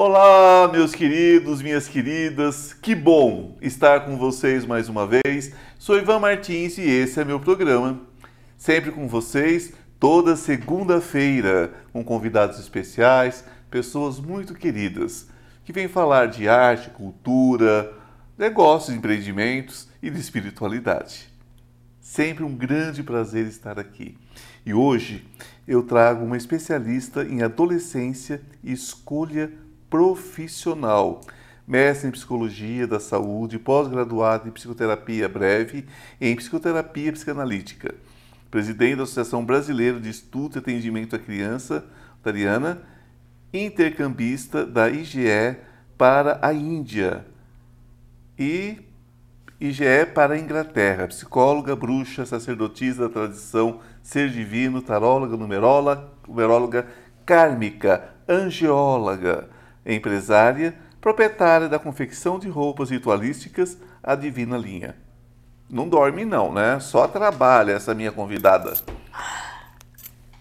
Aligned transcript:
Olá, 0.00 0.70
meus 0.70 0.94
queridos, 0.94 1.60
minhas 1.60 1.88
queridas, 1.88 2.72
que 2.72 2.94
bom 2.94 3.58
estar 3.60 4.04
com 4.04 4.16
vocês 4.16 4.64
mais 4.64 4.88
uma 4.88 5.04
vez. 5.04 5.52
Sou 5.76 5.98
Ivan 5.98 6.20
Martins 6.20 6.78
e 6.78 6.82
esse 6.82 7.18
é 7.18 7.24
meu 7.24 7.40
programa. 7.40 8.00
Sempre 8.56 8.92
com 8.92 9.08
vocês, 9.08 9.72
toda 9.98 10.36
segunda-feira, 10.36 11.72
com 11.92 12.04
convidados 12.04 12.60
especiais, 12.60 13.44
pessoas 13.68 14.20
muito 14.20 14.54
queridas, 14.54 15.26
que 15.64 15.72
vêm 15.72 15.88
falar 15.88 16.26
de 16.26 16.48
arte, 16.48 16.90
cultura, 16.90 17.92
negócios, 18.38 18.96
empreendimentos 18.96 19.88
e 20.00 20.10
de 20.10 20.20
espiritualidade. 20.20 21.28
Sempre 22.00 22.44
um 22.44 22.54
grande 22.54 23.02
prazer 23.02 23.48
estar 23.48 23.80
aqui. 23.80 24.16
E 24.64 24.72
hoje 24.72 25.26
eu 25.66 25.82
trago 25.82 26.24
uma 26.24 26.36
especialista 26.36 27.24
em 27.24 27.42
adolescência 27.42 28.40
e 28.62 28.70
escolha 28.70 29.50
profissional, 29.90 31.20
mestre 31.66 32.08
em 32.08 32.10
psicologia 32.10 32.86
da 32.86 33.00
saúde, 33.00 33.58
pós-graduado 33.58 34.48
em 34.48 34.50
psicoterapia 34.50 35.28
breve 35.28 35.86
e 36.20 36.28
em 36.28 36.36
psicoterapia 36.36 37.12
psicanalítica, 37.12 37.94
presidente 38.50 38.96
da 38.96 39.02
Associação 39.02 39.44
Brasileira 39.44 40.00
de 40.00 40.08
Estudo 40.08 40.56
e 40.56 40.58
Atendimento 40.58 41.16
à 41.16 41.18
Criança, 41.18 41.84
Tariana, 42.22 42.82
intercambista 43.52 44.66
da 44.66 44.90
IGE 44.90 45.56
para 45.96 46.38
a 46.42 46.52
Índia 46.52 47.24
e 48.38 48.78
IGE 49.60 50.06
para 50.14 50.34
a 50.34 50.38
Inglaterra, 50.38 51.08
psicóloga, 51.08 51.74
bruxa, 51.74 52.24
sacerdotisa 52.24 53.08
da 53.08 53.12
tradição, 53.12 53.80
ser 54.02 54.30
divino, 54.30 54.80
taróloga, 54.80 55.36
numeróloga, 55.36 56.04
numeróloga 56.26 56.86
kármica, 57.26 58.14
angióloga, 58.28 59.48
empresária, 59.94 60.74
proprietária 61.00 61.68
da 61.68 61.78
confecção 61.78 62.38
de 62.38 62.48
roupas 62.48 62.90
ritualísticas, 62.90 63.78
a 64.02 64.14
Divina 64.14 64.56
Linha. 64.56 64.96
Não 65.70 65.88
dorme 65.88 66.24
não, 66.24 66.52
né? 66.52 66.80
Só 66.80 67.06
trabalha 67.06 67.72
essa 67.72 67.94
minha 67.94 68.12
convidada. 68.12 68.74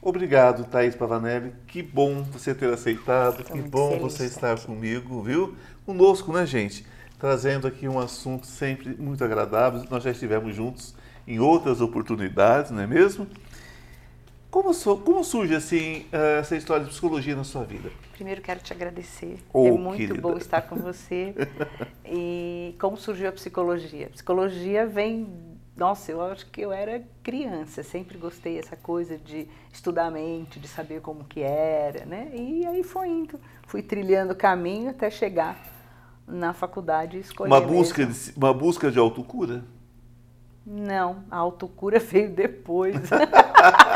Obrigado, 0.01 0.63
Thaís 0.63 0.95
Pavanelli. 0.95 1.53
Que 1.67 1.81
bom 1.81 2.23
você 2.23 2.55
ter 2.55 2.71
aceitado. 2.71 3.43
que 3.43 3.61
bom 3.61 3.99
você 3.99 4.25
estar 4.25 4.57
comigo, 4.59 5.21
viu? 5.21 5.55
Conosco, 5.85 6.31
né, 6.31 6.45
gente? 6.45 6.85
Trazendo 7.19 7.67
aqui 7.67 7.87
um 7.87 7.99
assunto 7.99 8.47
sempre 8.47 8.95
muito 8.97 9.23
agradável. 9.23 9.83
Nós 9.89 10.03
já 10.03 10.11
estivemos 10.11 10.55
juntos 10.55 10.95
em 11.27 11.39
outras 11.39 11.81
oportunidades, 11.81 12.71
não 12.71 12.81
é 12.81 12.87
mesmo? 12.87 13.27
Como, 14.49 14.73
como 14.73 15.23
surge 15.23 15.53
assim 15.53 16.05
essa 16.39 16.55
história 16.55 16.83
de 16.85 16.89
psicologia 16.91 17.35
na 17.35 17.43
sua 17.43 17.63
vida? 17.63 17.89
Primeiro 18.13 18.41
quero 18.41 18.59
te 18.61 18.71
agradecer. 18.73 19.37
Oh, 19.53 19.67
é 19.67 19.71
muito 19.71 19.97
querida. 19.97 20.21
bom 20.21 20.37
estar 20.37 20.61
com 20.61 20.75
você. 20.77 21.35
e 22.05 22.73
como 22.79 22.97
surgiu 22.97 23.29
a 23.29 23.31
psicologia? 23.31 24.07
A 24.07 24.09
psicologia 24.09 24.87
vem, 24.87 25.27
nossa, 25.75 26.11
eu 26.11 26.21
acho 26.21 26.45
que 26.49 26.61
eu 26.61 26.71
era 26.71 27.03
criança, 27.21 27.83
sempre 27.83 28.17
gostei 28.17 28.55
dessa 28.55 28.75
coisa 28.77 29.17
de 29.17 29.47
estudar 29.71 30.05
a 30.05 30.11
mente, 30.11 30.59
de 30.59 30.67
saber 30.67 31.01
como 31.01 31.25
que 31.25 31.41
era, 31.41 32.05
né? 32.05 32.31
E 32.33 32.65
aí 32.65 32.83
foi 32.83 33.09
indo, 33.09 33.39
fui 33.67 33.83
trilhando 33.83 34.31
o 34.33 34.35
caminho 34.35 34.89
até 34.89 35.09
chegar 35.09 35.61
na 36.25 36.53
faculdade 36.53 37.17
e 37.17 37.19
escolher 37.19 37.51
Uma 37.51 37.61
busca, 37.61 38.05
mesmo. 38.05 38.31
de, 38.33 38.37
uma 38.37 38.53
busca 38.53 38.89
de 38.89 38.97
autocura? 38.97 39.63
Não, 40.65 41.23
a 41.31 41.37
autocura 41.37 41.99
veio 41.99 42.29
depois. 42.29 42.95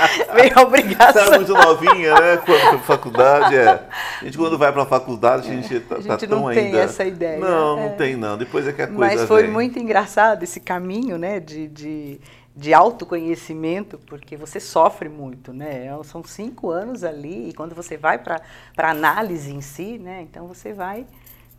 veio 0.33 0.51
a 0.55 0.61
obrigação. 0.61 1.13
Você 1.13 1.27
era 1.27 1.37
muito 1.37 1.53
novinha, 1.53 2.13
né? 2.19 2.37
Quando 2.37 2.59
foi 2.59 2.69
pra 2.69 2.79
faculdade, 2.79 3.55
é. 3.55 3.87
A 4.21 4.25
gente 4.25 4.37
quando 4.37 4.57
vai 4.57 4.71
pra 4.71 4.85
faculdade, 4.85 5.49
a 5.49 5.53
gente 5.53 5.79
tá, 5.81 5.95
a 5.95 6.01
gente 6.01 6.07
tá 6.07 6.17
tão 6.27 6.41
não 6.41 6.53
tem 6.53 6.65
ainda... 6.67 6.79
essa 6.79 7.03
ideia. 7.05 7.39
Não, 7.39 7.75
não 7.75 7.83
É. 7.85 7.89
tem 7.89 8.15
não. 8.15 8.37
Depois 8.37 8.67
é 8.67 8.73
que 8.73 8.81
a 8.81 8.87
coisa 8.87 8.99
Mas 8.99 9.27
foi 9.27 9.43
vem. 9.43 9.51
muito 9.51 9.79
engraçado 9.79 10.43
esse 10.43 10.59
caminho, 10.59 11.17
né, 11.17 11.39
de, 11.39 11.67
de, 11.67 12.19
de 12.55 12.73
autoconhecimento, 12.73 13.97
porque 14.07 14.35
você 14.35 14.59
sofre 14.59 15.09
muito, 15.09 15.53
né? 15.53 15.89
São 16.03 16.23
cinco 16.23 16.69
anos 16.69 17.03
ali 17.03 17.49
e 17.49 17.53
quando 17.53 17.75
você 17.75 17.97
vai 17.97 18.17
para 18.17 18.41
a 18.77 18.89
análise 18.89 19.53
em 19.53 19.61
si, 19.61 19.97
né? 19.97 20.21
Então 20.29 20.47
você 20.47 20.73
vai 20.73 21.05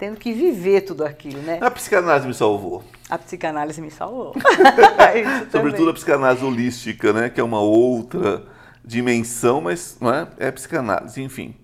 tendo 0.02 0.16
que 0.16 0.32
viver 0.32 0.80
tudo 0.80 1.04
aquilo, 1.04 1.40
né? 1.42 1.60
A 1.60 1.70
psicanálise 1.70 2.26
me 2.26 2.34
salvou. 2.34 2.82
A 3.08 3.16
psicanálise 3.16 3.80
me 3.80 3.88
salvou. 3.88 4.34
Isso 5.14 5.52
Sobretudo 5.52 5.90
a 5.90 5.94
psicanálise 5.94 6.44
holística, 6.44 7.12
né? 7.12 7.30
Que 7.30 7.40
é 7.40 7.44
uma 7.44 7.60
outra 7.60 8.44
dimensão, 8.84 9.60
mas 9.60 9.96
não 10.00 10.12
é? 10.12 10.26
É 10.38 10.50
psicanálise, 10.50 11.22
enfim. 11.22 11.54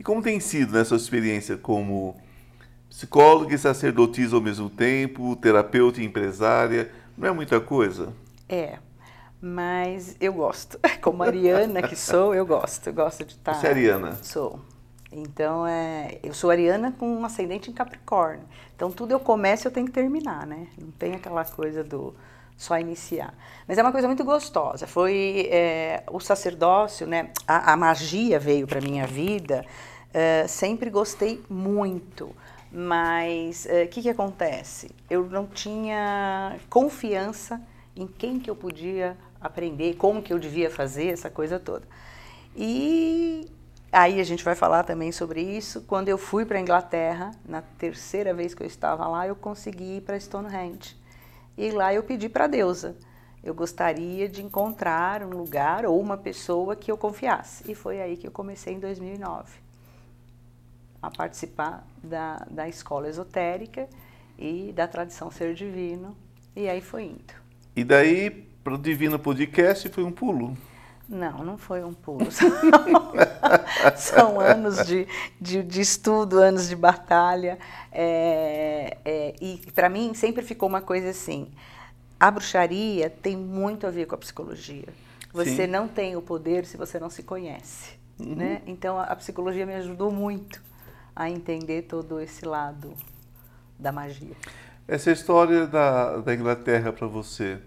E 0.00 0.02
como 0.02 0.22
tem 0.22 0.40
sido 0.40 0.72
né, 0.72 0.84
sua 0.84 0.96
experiência 0.96 1.58
como 1.58 2.16
psicóloga 2.88 3.54
e 3.54 3.58
sacerdotisa 3.58 4.36
ao 4.36 4.40
mesmo 4.40 4.70
tempo, 4.70 5.36
terapeuta 5.36 6.00
e 6.00 6.04
empresária? 6.06 6.90
Não 7.14 7.28
é 7.28 7.30
muita 7.30 7.60
coisa? 7.60 8.14
É, 8.48 8.78
mas 9.38 10.16
eu 10.18 10.32
gosto. 10.32 10.80
Como 11.02 11.22
ariana 11.22 11.82
que 11.82 11.94
sou, 11.94 12.34
eu 12.34 12.46
gosto. 12.46 12.86
Eu 12.86 12.94
gosto 12.94 13.22
de 13.22 13.32
estar. 13.32 13.52
Você 13.52 13.66
é 13.66 13.70
ariana? 13.70 14.18
Sou. 14.22 14.60
Então, 15.12 15.66
é, 15.66 16.18
eu 16.22 16.34
sou 16.34 16.50
ariana 16.50 16.92
com 16.92 17.08
um 17.08 17.24
ascendente 17.24 17.70
em 17.70 17.72
Capricórnio. 17.72 18.44
Então, 18.74 18.90
tudo 18.90 19.12
eu 19.12 19.20
começo 19.20 19.66
eu 19.66 19.72
tenho 19.72 19.86
que 19.86 19.92
terminar, 19.92 20.46
né? 20.46 20.66
Não 20.80 20.90
tem 20.90 21.14
aquela 21.14 21.44
coisa 21.44 21.84
do 21.84 22.14
só 22.56 22.78
iniciar. 22.78 23.34
Mas 23.68 23.78
é 23.78 23.82
uma 23.82 23.92
coisa 23.92 24.06
muito 24.06 24.24
gostosa. 24.24 24.86
Foi 24.86 25.48
é, 25.50 26.02
o 26.10 26.18
sacerdócio, 26.18 27.06
né? 27.06 27.30
A, 27.46 27.72
a 27.72 27.76
magia 27.76 28.38
veio 28.38 28.66
para 28.66 28.80
minha 28.80 29.06
vida. 29.06 29.64
é, 30.12 30.46
sempre 30.46 30.90
gostei 30.90 31.42
muito. 31.48 32.34
Mas 32.72 33.66
o 33.66 33.88
que, 33.88 34.02
que 34.02 34.10
acontece? 34.10 34.90
Eu 35.08 35.24
não 35.26 35.46
tinha 35.46 36.56
confiança 36.68 37.60
em 37.94 38.06
quem 38.06 38.38
que 38.38 38.50
eu 38.50 38.56
podia 38.56 39.16
aprender, 39.40 39.94
como 39.94 40.22
que 40.22 40.32
eu 40.32 40.38
devia 40.38 40.70
fazer, 40.70 41.08
essa 41.08 41.30
coisa 41.30 41.58
toda. 41.58 41.86
E 42.54 43.48
aí 43.92 44.20
a 44.20 44.24
gente 44.24 44.44
vai 44.44 44.54
falar 44.54 44.82
também 44.82 45.12
sobre 45.12 45.40
isso. 45.40 45.82
Quando 45.82 46.08
eu 46.08 46.18
fui 46.18 46.44
para 46.44 46.58
a 46.58 46.60
Inglaterra, 46.60 47.32
na 47.44 47.62
terceira 47.62 48.34
vez 48.34 48.54
que 48.54 48.62
eu 48.62 48.66
estava 48.66 49.06
lá, 49.06 49.26
eu 49.26 49.36
consegui 49.36 49.98
ir 49.98 50.00
para 50.02 50.18
Stonehenge. 50.18 50.96
E 51.56 51.70
lá 51.70 51.92
eu 51.94 52.02
pedi 52.02 52.28
para 52.28 52.44
a 52.44 52.48
deusa. 52.48 52.96
Eu 53.42 53.54
gostaria 53.54 54.28
de 54.28 54.42
encontrar 54.42 55.22
um 55.22 55.30
lugar 55.30 55.86
ou 55.86 56.00
uma 56.00 56.16
pessoa 56.16 56.74
que 56.74 56.90
eu 56.90 56.96
confiasse. 56.96 57.70
E 57.70 57.74
foi 57.74 58.00
aí 58.00 58.16
que 58.16 58.26
eu 58.26 58.32
comecei 58.32 58.74
em 58.74 58.80
2009 58.80 59.66
a 61.00 61.10
participar 61.10 61.86
da, 62.02 62.44
da 62.50 62.68
escola 62.68 63.08
esotérica 63.08 63.88
e 64.38 64.72
da 64.74 64.88
tradição 64.88 65.30
ser 65.30 65.54
divino. 65.54 66.16
E 66.54 66.68
aí 66.68 66.80
foi 66.80 67.04
indo. 67.04 67.34
E 67.74 67.84
daí, 67.84 68.30
para 68.64 68.74
o 68.74 68.78
Divino 68.78 69.18
Podcast, 69.18 69.88
foi 69.90 70.02
um 70.02 70.10
pulo. 70.10 70.56
Não, 71.08 71.44
não 71.44 71.56
foi 71.56 71.84
um 71.84 71.94
pulo. 71.94 72.26
São 73.96 74.40
anos 74.40 74.84
de, 74.84 75.06
de, 75.40 75.62
de 75.62 75.80
estudo, 75.80 76.38
anos 76.38 76.68
de 76.68 76.74
batalha. 76.74 77.58
É, 77.92 78.96
é, 79.04 79.34
e 79.40 79.58
para 79.72 79.88
mim 79.88 80.14
sempre 80.14 80.42
ficou 80.42 80.68
uma 80.68 80.80
coisa 80.80 81.10
assim: 81.10 81.48
a 82.18 82.30
bruxaria 82.30 83.08
tem 83.08 83.36
muito 83.36 83.86
a 83.86 83.90
ver 83.90 84.06
com 84.06 84.16
a 84.16 84.18
psicologia. 84.18 84.88
Você 85.32 85.64
Sim. 85.64 85.66
não 85.66 85.86
tem 85.86 86.16
o 86.16 86.22
poder 86.22 86.66
se 86.66 86.76
você 86.76 86.98
não 86.98 87.10
se 87.10 87.22
conhece. 87.22 87.96
Né? 88.18 88.62
Então 88.66 88.98
a, 88.98 89.04
a 89.04 89.16
psicologia 89.16 89.66
me 89.66 89.74
ajudou 89.74 90.10
muito 90.10 90.62
a 91.14 91.30
entender 91.30 91.82
todo 91.82 92.18
esse 92.18 92.44
lado 92.44 92.92
da 93.78 93.92
magia. 93.92 94.34
Essa 94.88 95.10
história 95.12 95.66
da, 95.66 96.18
da 96.18 96.34
Inglaterra 96.34 96.92
para 96.92 97.06
você, 97.06 97.58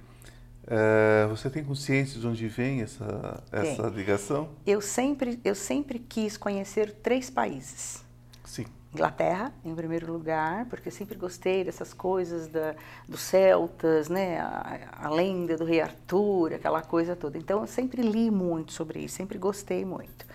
é, 0.69 1.25
você 1.27 1.49
tem 1.49 1.63
consciência 1.63 2.19
de 2.19 2.27
onde 2.27 2.47
vem 2.47 2.81
essa, 2.81 3.43
essa 3.51 3.87
ligação? 3.87 4.49
Eu 4.67 4.79
sempre, 4.79 5.39
eu 5.43 5.55
sempre 5.55 5.97
quis 5.97 6.37
conhecer 6.37 6.91
três 7.01 7.27
países. 7.27 8.03
Sim. 8.45 8.67
Inglaterra, 8.93 9.51
em 9.65 9.73
primeiro 9.73 10.11
lugar, 10.11 10.65
porque 10.65 10.89
eu 10.89 10.91
sempre 10.91 11.17
gostei 11.17 11.63
dessas 11.63 11.91
coisas 11.91 12.47
da, 12.47 12.75
dos 13.07 13.21
celtas, 13.21 14.09
né? 14.09 14.39
A, 14.39 15.05
a 15.05 15.09
lenda 15.09 15.57
do 15.57 15.65
rei 15.65 15.81
Arthur, 15.81 16.53
aquela 16.53 16.83
coisa 16.83 17.15
toda. 17.15 17.37
Então, 17.37 17.61
eu 17.61 17.67
sempre 17.67 18.03
li 18.03 18.29
muito 18.29 18.71
sobre 18.71 18.99
isso, 18.99 19.15
sempre 19.15 19.39
gostei 19.39 19.83
muito. 19.83 20.25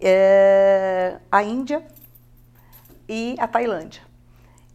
É, 0.00 1.18
a 1.30 1.44
Índia 1.44 1.86
e 3.08 3.36
a 3.38 3.46
Tailândia. 3.46 4.02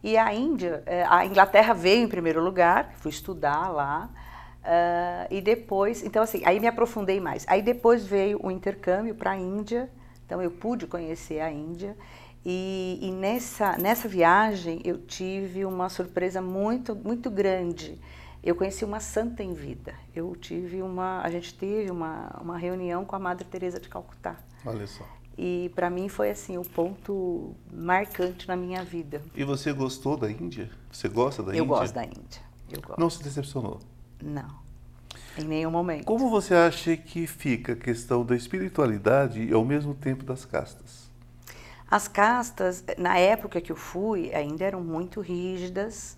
E 0.02 0.16
a 0.16 0.32
Índia, 0.32 0.82
é, 0.86 1.04
a 1.06 1.26
Inglaterra 1.26 1.74
veio 1.74 2.04
em 2.04 2.08
primeiro 2.08 2.42
lugar, 2.42 2.94
fui 2.98 3.10
estudar 3.10 3.68
lá, 3.68 4.08
ah, 4.66 5.28
e 5.30 5.40
depois, 5.40 6.02
então 6.02 6.22
assim, 6.22 6.42
aí 6.44 6.58
me 6.58 6.66
aprofundei 6.66 7.20
mais. 7.20 7.44
Aí 7.48 7.62
depois 7.62 8.04
veio 8.04 8.40
o 8.42 8.50
intercâmbio 8.50 9.14
para 9.14 9.30
a 9.30 9.36
Índia, 9.36 9.88
então 10.24 10.42
eu 10.42 10.50
pude 10.50 10.88
conhecer 10.88 11.40
a 11.40 11.50
Índia, 11.50 11.96
e, 12.44 12.98
e 13.00 13.12
nessa, 13.12 13.76
nessa 13.78 14.08
viagem 14.08 14.80
eu 14.84 14.98
tive 14.98 15.64
uma 15.64 15.88
surpresa 15.88 16.42
muito, 16.42 16.96
muito 16.96 17.30
grande. 17.30 18.00
Eu 18.42 18.54
conheci 18.54 18.84
uma 18.84 19.00
santa 19.00 19.42
em 19.42 19.54
vida. 19.54 19.94
Eu 20.14 20.34
tive 20.36 20.82
uma, 20.82 21.20
a 21.22 21.30
gente 21.30 21.54
teve 21.54 21.90
uma, 21.90 22.36
uma 22.40 22.56
reunião 22.56 23.04
com 23.04 23.16
a 23.16 23.18
Madre 23.18 23.44
Teresa 23.44 23.80
de 23.80 23.88
Calcutá. 23.88 24.36
Olha 24.64 24.86
só. 24.86 25.04
E 25.38 25.70
para 25.74 25.90
mim 25.90 26.08
foi 26.08 26.30
assim 26.30 26.56
o 26.56 26.62
ponto 26.62 27.54
marcante 27.72 28.48
na 28.48 28.56
minha 28.56 28.84
vida. 28.84 29.22
E 29.34 29.44
você 29.44 29.72
gostou 29.72 30.16
da 30.16 30.30
Índia? 30.30 30.70
Você 30.90 31.08
gosta 31.08 31.42
da 31.42 31.50
eu 31.50 31.62
Índia? 31.62 31.62
Eu 31.62 31.66
gosto 31.66 31.94
da 31.94 32.04
Índia. 32.04 32.42
Eu 32.70 32.80
gosto. 32.80 33.00
Não 33.00 33.10
se 33.10 33.22
decepcionou? 33.22 33.80
Não. 34.22 34.66
Em 35.38 35.44
nenhum 35.44 35.70
momento. 35.70 36.04
Como 36.04 36.30
você 36.30 36.54
acha 36.54 36.96
que 36.96 37.26
fica 37.26 37.72
a 37.72 37.76
questão 37.76 38.24
da 38.24 38.34
espiritualidade 38.34 39.42
e 39.42 39.52
ao 39.52 39.64
mesmo 39.64 39.94
tempo 39.94 40.24
das 40.24 40.44
castas? 40.44 41.10
As 41.88 42.08
castas, 42.08 42.84
na 42.98 43.16
época 43.18 43.60
que 43.60 43.70
eu 43.70 43.76
fui, 43.76 44.34
ainda 44.34 44.64
eram 44.64 44.82
muito 44.82 45.20
rígidas. 45.20 46.16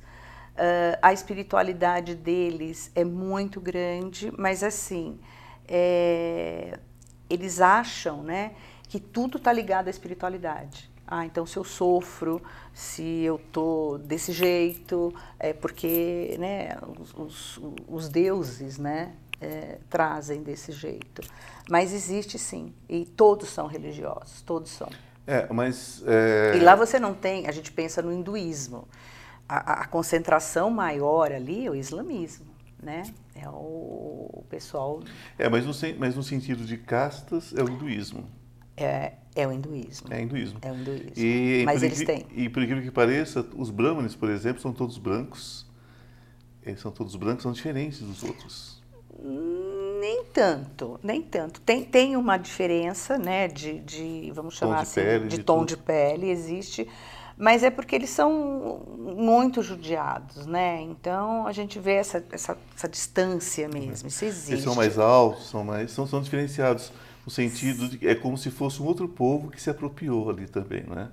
Uh, 0.54 0.98
a 1.02 1.12
espiritualidade 1.12 2.14
deles 2.14 2.90
é 2.94 3.04
muito 3.04 3.60
grande, 3.60 4.32
mas 4.36 4.62
assim, 4.62 5.20
é, 5.68 6.78
eles 7.28 7.60
acham, 7.60 8.22
né, 8.22 8.52
que 8.88 8.98
tudo 8.98 9.36
está 9.36 9.52
ligado 9.52 9.88
à 9.88 9.90
espiritualidade. 9.90 10.87
Ah, 11.10 11.24
então 11.24 11.46
se 11.46 11.56
eu 11.56 11.64
sofro, 11.64 12.42
se 12.74 13.22
eu 13.22 13.40
tô 13.50 13.96
desse 13.96 14.30
jeito, 14.30 15.14
é 15.38 15.54
porque 15.54 16.36
né, 16.38 16.76
os, 16.98 17.14
os, 17.14 17.60
os 17.88 18.08
deuses 18.10 18.76
né, 18.76 19.14
é, 19.40 19.78
trazem 19.88 20.42
desse 20.42 20.70
jeito. 20.70 21.22
Mas 21.70 21.94
existe 21.94 22.38
sim, 22.38 22.74
e 22.86 23.06
todos 23.06 23.48
são 23.48 23.66
religiosos, 23.66 24.42
todos 24.42 24.70
são. 24.70 24.90
É, 25.26 25.50
mas... 25.50 26.02
É... 26.06 26.56
E 26.56 26.60
lá 26.60 26.74
você 26.74 27.00
não 27.00 27.14
tem, 27.14 27.46
a 27.46 27.52
gente 27.52 27.72
pensa 27.72 28.02
no 28.02 28.12
hinduísmo, 28.12 28.86
a, 29.48 29.82
a 29.82 29.86
concentração 29.86 30.70
maior 30.70 31.32
ali 31.32 31.66
é 31.66 31.70
o 31.70 31.74
islamismo, 31.74 32.46
né? 32.82 33.02
É 33.34 33.48
o, 33.48 34.28
o 34.32 34.44
pessoal... 34.50 35.00
É, 35.38 35.48
mas 35.48 35.64
no, 35.64 35.72
mas 35.98 36.14
no 36.14 36.22
sentido 36.22 36.66
de 36.66 36.76
castas 36.76 37.54
é 37.56 37.62
o 37.62 37.68
hinduísmo. 37.68 38.28
É, 38.78 39.12
é 39.34 39.46
o 39.46 39.52
hinduísmo. 39.52 40.12
É 40.12 40.22
hinduísmo. 40.22 40.58
É 40.62 40.70
o 40.70 40.74
hinduísmo. 40.74 41.12
E, 41.16 41.62
Mas 41.64 41.82
eles 41.82 42.04
têm. 42.04 42.24
E 42.34 42.48
por 42.48 42.62
incrível 42.62 42.82
que 42.82 42.90
pareça, 42.90 43.44
os 43.56 43.70
brahmanes, 43.70 44.14
por 44.14 44.30
exemplo, 44.30 44.62
são 44.62 44.72
todos 44.72 44.98
brancos. 44.98 45.66
Eles 46.62 46.80
são 46.80 46.92
todos 46.92 47.16
brancos, 47.16 47.42
são 47.42 47.52
diferentes 47.52 48.00
dos 48.00 48.22
outros. 48.22 48.82
Nem 50.00 50.24
tanto, 50.32 51.00
nem 51.02 51.20
tanto. 51.22 51.60
Tem, 51.60 51.82
tem 51.84 52.16
uma 52.16 52.36
diferença, 52.36 53.18
né, 53.18 53.48
de, 53.48 53.80
de 53.80 54.30
vamos 54.32 54.54
chamar 54.56 54.76
tom 54.76 54.82
de 54.82 54.88
assim, 54.88 55.00
pele, 55.00 55.28
de, 55.28 55.36
de 55.38 55.42
tom 55.42 55.58
tudo. 55.58 55.68
de 55.68 55.76
pele, 55.76 56.30
existe. 56.30 56.88
Mas 57.36 57.62
é 57.62 57.70
porque 57.70 57.94
eles 57.94 58.10
são 58.10 58.82
muito 58.98 59.62
judiados, 59.62 60.46
né? 60.46 60.80
Então 60.82 61.46
a 61.46 61.52
gente 61.52 61.78
vê 61.78 61.94
essa, 61.94 62.24
essa, 62.32 62.58
essa 62.76 62.88
distância 62.88 63.68
mesmo, 63.68 64.08
isso 64.08 64.24
existe. 64.24 64.52
Eles 64.52 64.64
são 64.64 64.74
mais 64.74 64.98
altos, 64.98 65.48
são 65.48 65.64
mais, 65.64 65.90
são, 65.92 66.06
são 66.06 66.20
diferenciados 66.20 66.92
no 67.28 67.30
sentido 67.30 67.90
de 67.90 68.08
é 68.08 68.14
como 68.14 68.38
se 68.38 68.50
fosse 68.50 68.82
um 68.82 68.86
outro 68.86 69.06
povo 69.06 69.50
que 69.50 69.60
se 69.60 69.68
apropriou 69.68 70.30
ali 70.30 70.46
também, 70.46 70.82
né? 70.84 71.10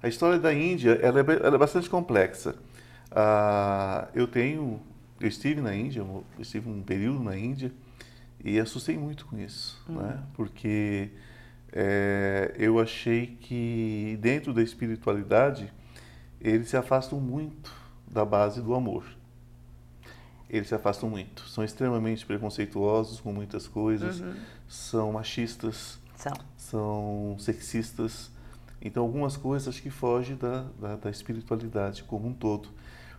A 0.00 0.06
história 0.06 0.38
da 0.38 0.54
Índia 0.54 0.92
ela 1.02 1.18
é, 1.18 1.24
ela 1.44 1.56
é 1.56 1.58
bastante 1.58 1.90
complexa. 1.90 2.54
Ah, 3.10 4.06
eu 4.14 4.28
tenho, 4.28 4.80
eu 5.20 5.26
estive 5.26 5.60
na 5.60 5.74
Índia, 5.74 6.06
estive 6.38 6.70
um 6.70 6.80
período 6.80 7.24
na 7.24 7.36
Índia 7.36 7.72
e 8.44 8.60
assustei 8.60 8.96
muito 8.96 9.26
com 9.26 9.36
isso, 9.36 9.82
Uhum. 9.88 9.96
né? 9.96 10.22
Porque 10.34 11.10
é, 11.72 12.54
eu 12.56 12.78
achei 12.78 13.26
que 13.26 14.16
dentro 14.20 14.54
da 14.54 14.62
espiritualidade 14.62 15.72
eles 16.40 16.68
se 16.68 16.76
afastam 16.76 17.18
muito 17.18 17.72
da 18.08 18.24
base 18.24 18.62
do 18.62 18.74
amor. 18.76 19.04
Eles 20.48 20.68
se 20.68 20.74
afastam 20.74 21.10
muito. 21.10 21.42
São 21.48 21.62
extremamente 21.62 22.24
preconceituosos 22.24 23.20
com 23.20 23.32
muitas 23.32 23.66
coisas, 23.66 24.22
são 24.66 25.12
machistas, 25.12 25.98
São. 26.16 26.32
são 26.56 27.36
sexistas. 27.38 28.30
Então, 28.80 29.02
algumas 29.02 29.36
coisas 29.36 29.68
acho 29.68 29.82
que 29.82 29.90
fogem 29.90 30.36
da, 30.36 30.64
da, 30.80 30.96
da 30.96 31.10
espiritualidade 31.10 32.04
como 32.04 32.28
um 32.28 32.32
todo. 32.32 32.68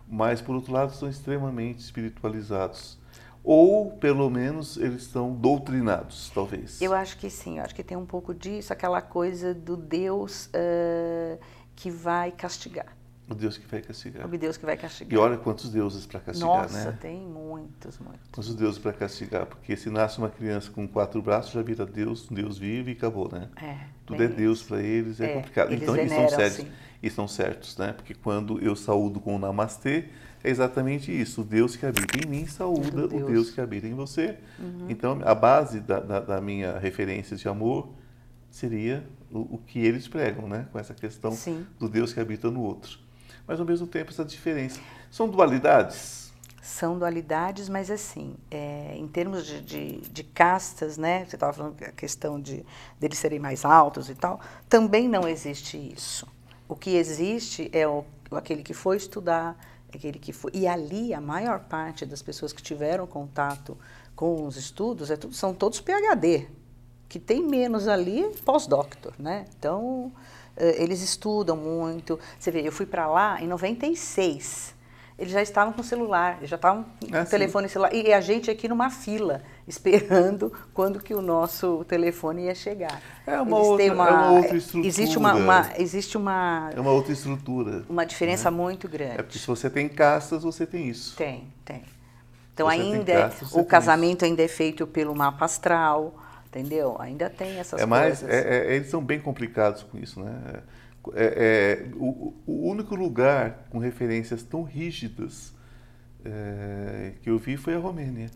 Mas, 0.08 0.40
por 0.40 0.56
outro 0.56 0.72
lado, 0.72 0.92
são 0.92 1.08
extremamente 1.08 1.78
espiritualizados. 1.80 2.98
Ou, 3.44 3.92
pelo 3.92 4.28
menos, 4.28 4.76
eles 4.76 5.02
estão 5.02 5.32
doutrinados, 5.32 6.30
talvez. 6.34 6.80
Eu 6.82 6.92
acho 6.92 7.16
que 7.16 7.30
sim, 7.30 7.58
eu 7.58 7.64
acho 7.64 7.74
que 7.74 7.82
tem 7.82 7.96
um 7.96 8.04
pouco 8.04 8.34
disso, 8.34 8.72
aquela 8.72 9.00
coisa 9.00 9.54
do 9.54 9.76
Deus 9.76 10.50
eh, 10.52 11.38
que 11.74 11.90
vai 11.90 12.32
castigar. 12.32 12.94
O 13.30 13.34
Deus 13.34 13.56
que 13.56 13.64
vai 13.66 13.80
castigar. 13.80 14.26
O 14.26 14.36
Deus 14.36 14.56
que 14.56 14.66
vai 14.66 14.76
castigar. 14.76 15.12
E 15.12 15.16
olha 15.16 15.36
quantos 15.36 15.70
deuses 15.70 16.04
para 16.04 16.18
castigar, 16.18 16.62
Nossa, 16.62 16.90
né? 16.90 16.98
tem 17.00 17.20
muitos, 17.20 17.96
muitos. 18.00 18.28
Quantos 18.32 18.54
deuses 18.56 18.78
para 18.80 18.92
castigar? 18.92 19.46
Porque 19.46 19.76
se 19.76 19.88
nasce 19.88 20.18
uma 20.18 20.28
criança 20.28 20.68
com 20.72 20.88
quatro 20.88 21.22
braços, 21.22 21.52
já 21.52 21.62
vira 21.62 21.86
Deus, 21.86 22.26
Deus 22.28 22.58
vive 22.58 22.90
e 22.90 22.94
acabou, 22.94 23.30
né? 23.30 23.48
É, 23.62 23.76
Tudo 24.04 24.20
é 24.20 24.26
Deus 24.26 24.58
isso. 24.58 24.68
para 24.68 24.82
eles, 24.82 25.20
é, 25.20 25.26
É, 25.30 25.34
complicado. 25.34 25.70
eles 25.70 25.82
então 25.82 25.96
eles 25.96 26.10
veneram, 26.10 26.28
certos, 26.28 26.56
sim. 26.56 26.68
e 27.00 27.06
estão 27.06 27.28
certos, 27.28 27.76
né? 27.76 27.92
Porque 27.92 28.14
quando 28.14 28.60
eu 28.60 28.74
saúdo 28.74 29.20
com 29.20 29.36
o 29.36 29.38
Namastê, 29.38 30.06
é 30.42 30.50
exatamente 30.50 31.12
isso. 31.12 31.42
O 31.42 31.44
Deus 31.44 31.76
que 31.76 31.86
habita 31.86 32.18
em 32.26 32.28
mim 32.28 32.46
saúda 32.48 32.90
Do 32.90 33.04
o 33.04 33.08
Deus. 33.08 33.22
Uhum. 33.22 33.28
Deus 33.32 33.50
que 33.52 33.60
habita 33.60 33.86
em 33.86 33.94
você. 33.94 34.38
Então 34.88 35.20
a 35.24 35.36
base 35.36 35.78
da, 35.78 36.00
da, 36.00 36.18
da 36.18 36.40
minha 36.40 36.78
referência 36.80 37.36
de 37.36 37.46
amor 37.46 37.92
seria 38.50 39.04
o, 39.30 39.54
o 39.54 39.58
que 39.64 39.78
eles 39.78 40.08
pregam, 40.08 40.48
né? 40.48 40.66
Com 40.72 40.80
essa 40.80 40.94
questão 40.94 41.30
Sim. 41.30 41.64
do 41.78 41.88
Deus 41.88 42.12
que 42.12 42.18
habita 42.18 42.50
no 42.50 42.62
outro. 42.62 42.98
Mas 43.50 43.58
ao 43.58 43.66
mesmo 43.66 43.84
tempo 43.84 44.12
essa 44.12 44.24
diferença. 44.24 44.80
São 45.10 45.28
dualidades? 45.28 46.32
São 46.62 46.96
dualidades, 46.96 47.68
mas 47.68 47.90
assim, 47.90 48.36
é, 48.48 48.94
em 48.96 49.08
termos 49.08 49.44
de, 49.44 49.60
de, 49.60 50.00
de 50.02 50.22
castas, 50.22 50.96
né? 50.96 51.24
Você 51.26 51.34
estava 51.34 51.52
falando 51.52 51.82
a 51.82 51.90
questão 51.90 52.40
de 52.40 52.64
deles 53.00 53.18
serem 53.18 53.40
mais 53.40 53.64
altos 53.64 54.08
e 54.08 54.14
tal, 54.14 54.40
também 54.68 55.08
não 55.08 55.26
existe 55.26 55.76
isso. 55.76 56.28
O 56.68 56.76
que 56.76 56.90
existe 56.90 57.68
é 57.72 57.88
o, 57.88 58.04
aquele 58.30 58.62
que 58.62 58.72
foi 58.72 58.96
estudar, 58.96 59.58
aquele 59.92 60.20
que 60.20 60.32
foi. 60.32 60.52
E 60.54 60.68
ali 60.68 61.12
a 61.12 61.20
maior 61.20 61.58
parte 61.58 62.06
das 62.06 62.22
pessoas 62.22 62.52
que 62.52 62.62
tiveram 62.62 63.04
contato 63.04 63.76
com 64.14 64.46
os 64.46 64.56
estudos 64.56 65.10
é 65.10 65.16
tudo, 65.16 65.34
são 65.34 65.52
todos 65.52 65.80
PhD, 65.80 66.46
que 67.08 67.18
tem 67.18 67.42
menos 67.42 67.88
ali 67.88 68.32
pós-doctor, 68.44 69.12
né? 69.18 69.46
Então 69.58 70.12
eles 70.78 71.00
estudam 71.02 71.56
muito. 71.56 72.18
Você 72.38 72.50
vê, 72.50 72.66
eu 72.66 72.72
fui 72.72 72.86
para 72.86 73.06
lá 73.06 73.40
em 73.40 73.46
96. 73.48 74.78
Eles 75.18 75.32
já 75.34 75.42
estavam 75.42 75.70
com 75.74 75.82
celular, 75.82 76.38
eles 76.38 76.48
já 76.48 76.56
estavam 76.56 76.82
com 76.98 77.06
sim. 77.06 77.24
telefone 77.30 77.68
celular. 77.68 77.92
E 77.94 78.10
a 78.10 78.22
gente 78.22 78.50
aqui 78.50 78.66
numa 78.66 78.88
fila, 78.88 79.42
esperando 79.68 80.50
quando 80.72 80.98
que 80.98 81.12
o 81.12 81.20
nosso 81.20 81.84
telefone 81.86 82.44
ia 82.46 82.54
chegar. 82.54 83.02
É 83.26 83.38
uma 83.38 83.58
Eles 83.58 83.68
outra- 83.68 83.84
é 83.86 83.92
uma 83.92 84.30
outra 84.30 84.56
Existe 84.56 85.18
uma, 85.18 85.28
estrutura. 85.28 85.34
uma- 85.36 85.70
existe 85.76 86.16
uma, 86.16 86.70
É 86.74 86.80
uma 86.80 86.90
outra 86.90 87.12
estrutura. 87.12 87.84
uma 87.86 88.06
diferença 88.06 88.50
muito 88.50 88.86
É 88.86 88.90
grande. 88.90 89.16
porque 89.16 89.38
se 89.38 89.46
você 89.46 89.68
tem 89.68 89.90
castas, 89.90 90.42
você 90.42 90.64
tem 90.66 90.88
isso. 90.88 91.14
Tem, 91.16 91.52
tem. 91.66 91.82
Então 92.54 92.66
Você 92.68 92.72
ainda 92.80 93.12
é- 93.12 93.20
castas, 93.22 93.52
o 93.52 93.62
casamento 93.64 94.24
ainda 94.24 94.42
é 94.42 94.48
feito 94.48 94.86
pelo 94.86 95.14
mapa 95.14 95.44
astral, 95.44 96.14
entendeu? 96.50 96.96
Ainda 97.00 97.30
tem 97.30 97.58
essas 97.58 97.80
É 97.80 97.86
mais, 97.86 98.20
coisas. 98.20 98.36
é- 98.36 98.72
é- 98.72 98.76
eles 98.76 98.88
são 98.88 99.02
bem 99.02 99.20
complicados 99.20 99.82
com 99.82 99.98
isso, 99.98 100.20
né? 100.20 100.62
É, 101.14 101.84
é, 101.84 101.88
o, 101.96 102.34
o 102.46 102.68
único 102.68 102.94
lugar 102.94 103.66
com 103.70 103.78
referências 103.78 104.42
tão 104.42 104.62
rígidas 104.62 105.54
é, 106.24 107.12
que 107.22 107.30
eu 107.30 107.38
vi 107.38 107.56
foi 107.56 107.74
a 107.74 107.78
Romênia. 107.78 108.26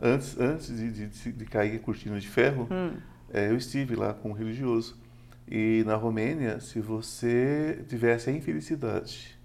Antes, 0.00 0.38
antes 0.38 0.68
de, 0.74 0.90
de, 1.08 1.32
de 1.32 1.44
cair 1.44 1.76
a 1.76 1.78
cortina 1.78 2.18
de 2.18 2.28
ferro, 2.28 2.66
Hum. 2.70 2.96
é, 3.32 3.48
eu 3.50 3.56
estive 3.56 3.94
lá 3.94 4.14
com 4.14 4.30
um 4.30 4.32
religioso. 4.32 4.96
E 5.46 5.82
na 5.86 5.96
Romênia, 5.96 6.60
se 6.60 6.80
você 6.80 7.84
tivesse 7.88 8.30
a 8.30 8.32
infelicidade 8.32 9.36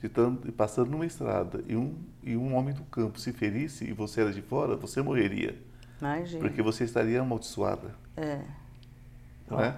de 0.00 0.08
passando 0.52 0.90
numa 0.90 1.06
estrada 1.06 1.62
e 1.68 1.76
um, 1.76 1.94
e 2.24 2.36
um 2.36 2.54
homem 2.56 2.74
do 2.74 2.82
campo 2.84 3.20
se 3.20 3.32
ferisse 3.32 3.84
e 3.84 3.92
você 3.92 4.22
era 4.22 4.32
de 4.32 4.42
fora, 4.42 4.74
você 4.76 5.00
morreria. 5.00 5.56
Imagina. 6.02 6.40
Porque 6.40 6.60
você 6.60 6.82
estaria 6.82 7.20
amaldiçoada. 7.20 7.94
É. 8.16 8.40
não 9.48 9.60
é? 9.60 9.76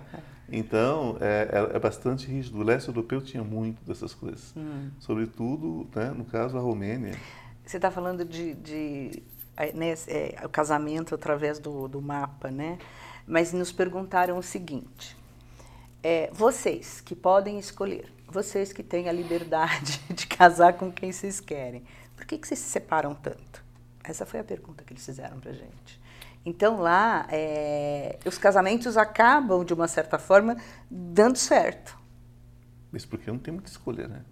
Então, 0.50 1.18
é, 1.20 1.48
é- 1.52 1.76
é 1.76 1.78
bastante 1.78 2.26
rígido. 2.26 2.58
O 2.58 2.62
leste 2.62 2.88
europeu 2.88 3.20
tinha 3.20 3.44
muito 3.44 3.84
dessas 3.84 4.14
coisas. 4.14 4.54
Hum. 4.56 4.90
Sobretudo, 5.00 5.86
né, 5.94 6.10
no 6.10 6.24
caso, 6.24 6.56
a 6.56 6.60
Romênia. 6.60 7.14
Você 7.64 7.76
está 7.76 7.90
falando 7.90 8.24
de, 8.24 8.54
de 8.54 9.22
eh, 9.56 9.72
né, 9.72 9.94
é, 10.08 10.40
o 10.44 10.48
casamento 10.48 11.14
através 11.14 11.58
do, 11.58 11.88
do 11.88 12.00
mapa, 12.00 12.50
né? 12.50 12.78
Mas 13.26 13.52
nos 13.52 13.70
perguntaram 13.72 14.38
o 14.38 14.42
seguinte: 14.42 15.16
é, 16.02 16.30
vocês 16.32 17.00
que 17.00 17.14
podem 17.14 17.58
escolher, 17.58 18.12
vocês 18.28 18.72
que 18.72 18.82
têm 18.82 19.08
a 19.08 19.12
liberdade 19.12 20.00
de 20.12 20.26
casar 20.26 20.74
com 20.74 20.90
quem 20.90 21.12
vocês 21.12 21.40
querem, 21.40 21.82
por 22.16 22.26
que, 22.26 22.38
que 22.38 22.46
vocês 22.46 22.60
se 22.60 22.68
separam 22.68 23.14
tanto? 23.14 23.64
Essa 24.02 24.26
foi 24.26 24.40
a 24.40 24.44
pergunta 24.44 24.84
que 24.84 24.92
eles 24.92 25.04
fizeram 25.04 25.40
para 25.40 25.52
gente. 25.52 26.03
Então 26.44 26.78
lá, 26.80 27.26
é, 27.30 28.18
os 28.26 28.36
casamentos 28.36 28.96
acabam 28.96 29.64
de 29.64 29.72
uma 29.72 29.88
certa 29.88 30.18
forma 30.18 30.56
dando 30.90 31.36
certo. 31.38 31.98
Mas 32.92 33.04
porque 33.06 33.30
não 33.30 33.38
tem 33.38 33.52
muita 33.52 33.70
escolha, 33.70 34.06
né? 34.06 34.22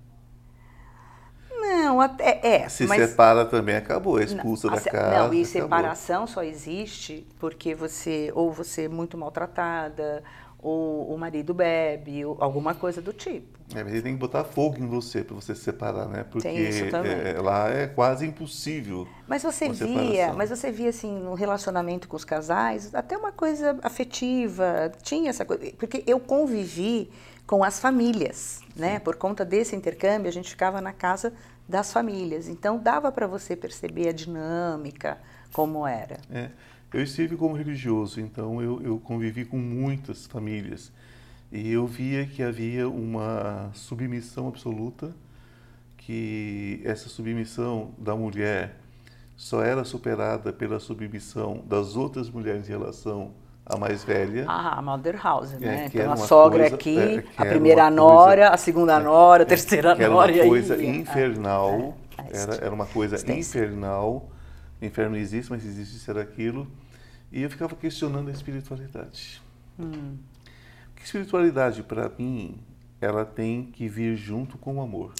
Não, 1.50 2.00
até 2.00 2.40
é. 2.42 2.68
Se 2.68 2.86
mas... 2.86 3.10
separa 3.10 3.44
também, 3.44 3.76
acabou. 3.76 4.18
É 4.20 4.24
expulsa 4.24 4.66
Não, 4.68 4.74
da 4.74 4.80
se- 4.80 4.90
casa. 4.90 5.10
Não, 5.10 5.34
e 5.34 5.42
acabou. 5.42 5.44
separação 5.44 6.26
só 6.26 6.42
existe 6.42 7.26
porque 7.38 7.74
você 7.74 8.30
ou 8.34 8.52
você 8.52 8.84
é 8.84 8.88
muito 8.88 9.16
maltratada, 9.16 10.22
o, 10.58 11.14
o 11.14 11.18
marido 11.18 11.54
bebe, 11.54 12.24
ou 12.24 12.36
alguma 12.40 12.74
coisa 12.74 13.00
do 13.00 13.12
tipo. 13.12 13.61
É, 13.74 13.82
mas 13.82 13.92
ele 13.92 14.02
tem 14.02 14.12
que 14.14 14.18
botar 14.18 14.44
fogo 14.44 14.78
em 14.78 14.86
você 14.86 15.22
para 15.24 15.34
você 15.34 15.54
se 15.54 15.62
separar, 15.62 16.06
né? 16.08 16.24
Porque 16.24 16.48
é, 16.48 17.40
lá 17.40 17.68
é 17.68 17.86
quase 17.86 18.26
impossível. 18.26 19.06
Mas 19.26 19.42
você 19.42 19.68
via, 19.68 19.86
separação. 19.86 20.36
mas 20.36 20.50
você 20.50 20.70
via 20.70 20.90
assim 20.90 21.12
no 21.18 21.34
relacionamento 21.34 22.08
com 22.08 22.16
os 22.16 22.24
casais, 22.24 22.94
até 22.94 23.16
uma 23.16 23.32
coisa 23.32 23.78
afetiva, 23.82 24.92
tinha 25.02 25.30
essa 25.30 25.44
coisa, 25.44 25.72
porque 25.78 26.02
eu 26.06 26.20
convivi 26.20 27.10
com 27.46 27.64
as 27.64 27.80
famílias, 27.80 28.60
né? 28.76 28.98
Por 28.98 29.16
conta 29.16 29.44
desse 29.44 29.74
intercâmbio, 29.74 30.28
a 30.28 30.32
gente 30.32 30.50
ficava 30.50 30.80
na 30.80 30.92
casa 30.92 31.32
das 31.68 31.92
famílias. 31.92 32.48
Então 32.48 32.78
dava 32.78 33.10
para 33.10 33.26
você 33.26 33.56
perceber 33.56 34.08
a 34.08 34.12
dinâmica 34.12 35.18
como 35.52 35.86
era. 35.86 36.18
É, 36.30 36.50
eu 36.92 37.02
estive 37.02 37.36
como 37.36 37.54
religioso, 37.54 38.20
então 38.20 38.62
eu, 38.62 38.82
eu 38.82 38.98
convivi 38.98 39.44
com 39.44 39.56
muitas 39.56 40.26
famílias 40.26 40.92
e 41.52 41.70
eu 41.72 41.86
via 41.86 42.26
que 42.26 42.42
havia 42.42 42.88
uma 42.88 43.70
submissão 43.74 44.48
absoluta, 44.48 45.14
que 45.96 46.80
essa 46.84 47.08
submissão 47.08 47.92
da 47.98 48.16
mulher 48.16 48.76
só 49.36 49.62
era 49.62 49.84
superada 49.84 50.52
pela 50.52 50.80
submissão 50.80 51.62
das 51.66 51.96
outras 51.96 52.30
mulheres 52.30 52.68
em 52.68 52.72
relação 52.72 53.32
à 53.64 53.76
mais 53.76 54.02
velha. 54.02 54.46
Ah, 54.48 54.78
a 54.78 54.82
Mother 54.82 55.20
House, 55.22 55.52
né? 55.60 55.84
É, 55.86 55.88
que 55.88 55.98
então 55.98 56.00
era 56.02 56.10
a 56.12 56.16
uma 56.16 56.26
sogra 56.26 56.60
coisa- 56.60 56.74
aqui, 56.74 56.98
é, 56.98 57.24
a 57.36 57.42
era 57.44 57.50
primeira 57.50 57.82
uma 57.84 57.90
nora, 57.90 58.36
coisa- 58.42 58.48
a 58.54 58.56
segunda 58.56 59.00
nora, 59.00 59.42
a 59.42 59.46
terceira 59.46 59.94
que 59.94 60.02
era 60.02 60.10
uma 60.12 60.20
nora 60.22 60.32
e 60.32 60.40
aí 60.40 60.48
coisa 60.48 60.76
ia. 60.76 60.90
infernal, 60.90 61.96
É, 62.18 62.22
é, 62.22 62.40
era, 62.42 62.54
era 62.56 62.74
uma 62.74 62.86
coisa 62.86 63.16
infernal. 63.32 64.28
Inferno 64.80 65.16
existe, 65.16 65.50
mas 65.50 65.62
se 65.62 65.68
existisse 65.68 66.10
era 66.10 66.22
aquilo. 66.22 66.66
E 67.30 67.42
eu 67.42 67.48
ficava 67.50 67.74
questionando 67.76 68.28
a 68.28 68.32
espiritualidade. 68.32 69.40
Hum. 69.78 70.16
Porque 71.02 71.18
espiritualidade, 71.18 71.82
para 71.82 72.08
mim, 72.16 72.60
ela 73.00 73.24
tem 73.24 73.66
que 73.66 73.88
vir 73.88 74.14
junto 74.16 74.56
com 74.56 74.76
o 74.76 74.80
amor 74.80 75.12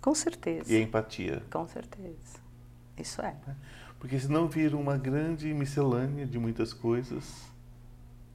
Com 0.00 0.14
certeza. 0.14 0.72
e 0.72 0.76
a 0.76 0.80
empatia. 0.80 1.42
Com 1.52 1.68
certeza. 1.68 2.38
Isso 2.96 3.20
é. 3.20 3.34
Porque 3.98 4.18
senão 4.18 4.48
vira 4.48 4.74
uma 4.76 4.96
grande 4.96 5.52
miscelânea 5.52 6.24
de 6.26 6.38
muitas 6.38 6.72
coisas. 6.72 7.44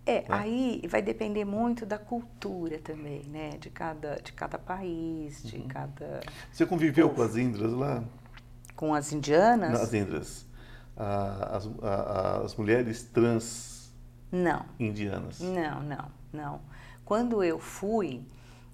É, 0.06 0.24
aí 0.30 0.84
vai 0.88 1.02
depender 1.02 1.44
muito 1.44 1.86
da 1.88 1.98
cultura 1.98 2.78
também, 2.80 3.24
né? 3.24 3.52
De 3.60 3.70
cada, 3.72 4.16
de 4.22 4.32
cada 4.34 4.58
país, 4.60 5.42
de 5.44 5.58
Uhum. 5.58 5.68
cada. 5.68 6.20
Você 6.52 6.66
conviveu 6.68 7.10
com 7.10 7.22
as 7.24 7.36
Indras 7.36 7.72
lá? 7.74 8.04
Com 8.76 8.94
as 8.94 9.12
indianas? 9.12 9.72
Não, 9.74 9.82
as 9.82 9.94
Indras. 9.94 10.46
As, 10.96 11.68
as 12.44 12.56
mulheres 12.56 13.04
trans 13.04 13.92
Não, 14.32 14.66
indianas. 14.80 15.40
não, 15.40 15.82
não, 15.84 16.19
não. 16.34 16.62
Quando 17.06 17.44
eu 17.44 17.58
fui, 17.60 18.22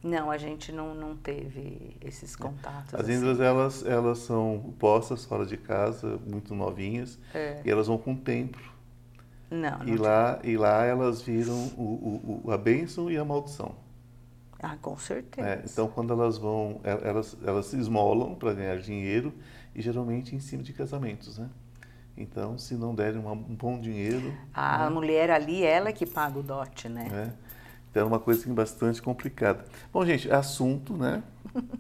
não, 0.03 0.29
a 0.29 0.37
gente 0.37 0.71
não, 0.71 0.93
não 0.93 1.15
teve 1.15 1.95
esses 2.01 2.35
contatos. 2.35 2.93
As 2.93 3.01
assim. 3.09 3.41
Elas, 3.43 3.85
elas 3.85 4.19
são 4.19 4.73
postas 4.77 5.25
fora 5.25 5.45
de 5.45 5.57
casa, 5.57 6.19
muito 6.27 6.53
novinhas, 6.53 7.17
É. 7.33 7.61
e 7.65 7.71
elas 7.71 7.87
vão 7.87 7.97
com 7.97 8.13
o 8.13 8.17
templo. 8.17 8.61
Não, 9.49 9.79
não. 9.79 9.87
E 9.87 9.95
lá, 9.97 10.39
e 10.43 10.57
lá 10.57 10.83
elas 10.85 11.21
viram 11.21 11.55
o, 11.77 12.41
o- 12.45 12.51
a 12.51 12.57
bênção 12.57 13.09
e 13.09 13.17
a 13.17 13.23
maldição. 13.23 13.75
Ah, 14.61 14.75
com 14.81 14.97
certeza. 14.97 15.47
É, 15.47 15.61
então, 15.63 15.87
quando 15.87 16.11
elas 16.11 16.37
vão, 16.37 16.79
el- 16.83 17.01
elas, 17.03 17.37
elas 17.45 17.67
se 17.67 17.77
esmolam 17.77 18.33
para 18.35 18.53
ganhar 18.53 18.77
dinheiro 18.79 19.31
e 19.75 19.81
geralmente 19.81 20.35
em 20.35 20.39
cima 20.39 20.63
de 20.63 20.73
casamentos, 20.73 21.37
né? 21.37 21.49
Então, 22.17 22.57
se 22.57 22.75
não 22.75 22.95
derem 22.95 23.19
um 23.19 23.35
bom 23.55 23.79
dinheiro, 23.79 24.33
A 24.53 24.89
mulher 24.89 25.29
ali, 25.29 25.63
ela 25.63 25.91
que 25.91 26.05
paga 26.05 26.39
o 26.39 26.43
dote, 26.43 26.87
né? 26.89 27.07
né? 27.09 27.33
Então, 27.95 28.03
é 28.03 28.07
uma 28.07 28.19
coisa 28.19 28.41
assim, 28.41 28.53
bastante 28.53 29.01
complicada. 29.01 29.63
Bom, 29.93 30.05
gente, 30.05 30.29
assunto, 30.29 30.97
né? 30.97 31.23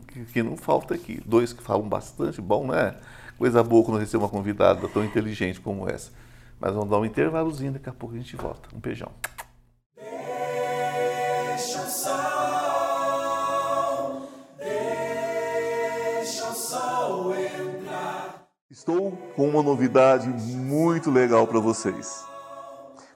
Que, 0.07 0.23
que 0.23 0.41
não 0.41 0.55
falta 0.55 0.93
aqui. 0.93 1.21
Dois 1.25 1.51
que 1.51 1.61
falam 1.61 1.89
bastante, 1.89 2.39
bom, 2.39 2.67
né? 2.67 2.95
Coisa 3.37 3.61
boa 3.61 3.83
quando 3.83 3.99
receber 3.99 4.23
uma 4.23 4.29
convidada 4.29 4.87
tão 4.87 5.03
inteligente 5.03 5.59
como 5.59 5.89
essa. 5.89 6.13
Mas 6.57 6.73
vamos 6.73 6.89
dar 6.89 6.99
um 6.99 7.05
intervalozinho, 7.05 7.73
daqui 7.73 7.89
a 7.89 7.91
pouco 7.91 8.15
a 8.15 8.17
gente 8.17 8.33
volta. 8.37 8.69
Um 8.73 8.79
beijão. 8.79 9.11
Deixa 9.97 11.81
o 11.81 11.89
sol, 11.89 12.15
deixa 14.57 16.47
o 16.49 16.53
sol 16.53 17.35
entrar. 17.35 18.47
Estou 18.71 19.11
com 19.35 19.49
uma 19.49 19.61
novidade 19.61 20.29
muito 20.29 21.11
legal 21.11 21.45
para 21.45 21.59
vocês. 21.59 22.23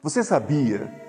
Você 0.03 0.21
sabia 0.21 1.08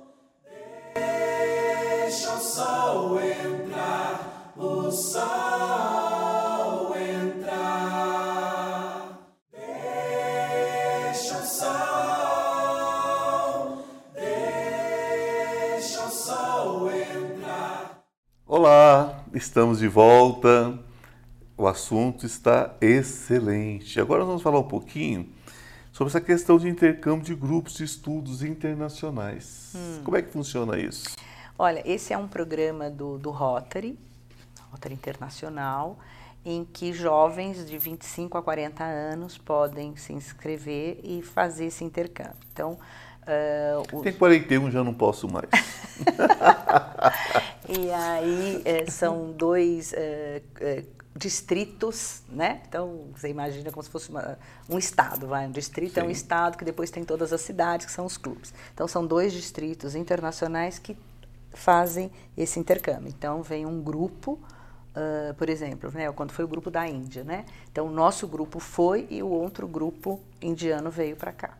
Deixa 2.91 2.91
o 2.91 2.99
sol 2.99 3.15
entrar, 3.21 4.51
o 4.57 4.91
sol 4.91 6.93
entrar. 6.97 8.17
Deixa 9.53 11.37
o 11.37 11.45
sol, 11.45 11.69
deixa 14.13 16.03
o 16.03 16.09
sol 16.09 16.91
entrar. 16.91 18.03
Olá, 18.45 19.23
estamos 19.33 19.79
de 19.79 19.87
volta. 19.87 20.77
O 21.57 21.65
assunto 21.67 22.25
está 22.25 22.75
excelente. 22.81 24.01
Agora 24.01 24.25
vamos 24.25 24.41
falar 24.41 24.59
um 24.59 24.67
pouquinho 24.67 25.29
sobre 25.93 26.11
essa 26.11 26.19
questão 26.19 26.57
de 26.57 26.67
intercâmbio 26.67 27.23
de 27.23 27.35
grupos 27.35 27.75
de 27.75 27.85
estudos 27.85 28.43
internacionais. 28.43 29.71
Como 30.03 30.17
é 30.17 30.21
que 30.21 30.29
funciona 30.29 30.77
isso? 30.77 31.05
Olha, 31.61 31.83
esse 31.85 32.11
é 32.11 32.17
um 32.17 32.27
programa 32.27 32.89
do, 32.89 33.19
do 33.19 33.29
Rotary, 33.29 33.95
Rotary 34.71 34.95
Internacional, 34.95 35.99
em 36.43 36.65
que 36.65 36.91
jovens 36.91 37.63
de 37.63 37.77
25 37.77 38.35
a 38.35 38.41
40 38.41 38.83
anos 38.83 39.37
podem 39.37 39.95
se 39.95 40.11
inscrever 40.11 40.99
e 41.03 41.21
fazer 41.21 41.67
esse 41.67 41.83
intercâmbio. 41.83 42.33
Então, 42.51 42.79
o- 43.93 44.01
Tem 44.01 44.11
41, 44.11 44.71
já 44.71 44.83
não 44.83 44.91
posso 44.91 45.31
mais. 45.31 45.47
e 47.69 47.91
aí 47.91 48.63
eh, 48.65 48.89
são 48.89 49.31
dois 49.31 49.93
eh, 49.93 50.41
eh, 50.59 50.83
distritos, 51.15 52.23
né? 52.27 52.61
Então, 52.67 53.09
você 53.15 53.29
imagina 53.29 53.69
como 53.69 53.83
se 53.83 53.89
fosse 53.91 54.09
uma- 54.09 54.35
um 54.67 54.79
estado, 54.79 55.27
vai. 55.27 55.45
Um 55.45 55.51
distrito 55.51 55.99
é 55.99 56.03
um 56.03 56.07
Sim. 56.07 56.13
estado 56.13 56.57
que 56.57 56.65
depois 56.65 56.89
tem 56.89 57.03
todas 57.03 57.31
as 57.31 57.41
cidades, 57.41 57.85
que 57.85 57.91
são 57.91 58.07
os 58.07 58.17
clubes. 58.17 58.51
Então, 58.73 58.87
são 58.87 59.05
dois 59.05 59.31
distritos 59.31 59.93
internacionais 59.93 60.79
que 60.79 60.97
fazem 61.53 62.11
esse 62.37 62.59
intercâmbio. 62.59 63.09
Então, 63.09 63.41
vem 63.41 63.65
um 63.65 63.81
grupo, 63.81 64.39
ah, 64.95 65.33
por 65.37 65.49
exemplo, 65.49 65.91
né? 65.91 66.11
Quando 66.11 66.31
foi 66.31 66.45
o 66.45 66.47
grupo 66.47 66.69
da 66.71 66.87
Índia, 66.87 67.23
né? 67.23 67.45
Então, 67.71 67.87
o 67.87 67.91
nosso 67.91 68.27
grupo 68.27 68.59
foi 68.59 69.07
e 69.09 69.21
o 69.23 69.27
outro 69.29 69.67
grupo 69.67 70.19
indiano 70.41 70.89
veio 70.91 71.15
para 71.15 71.31
cá. 71.31 71.57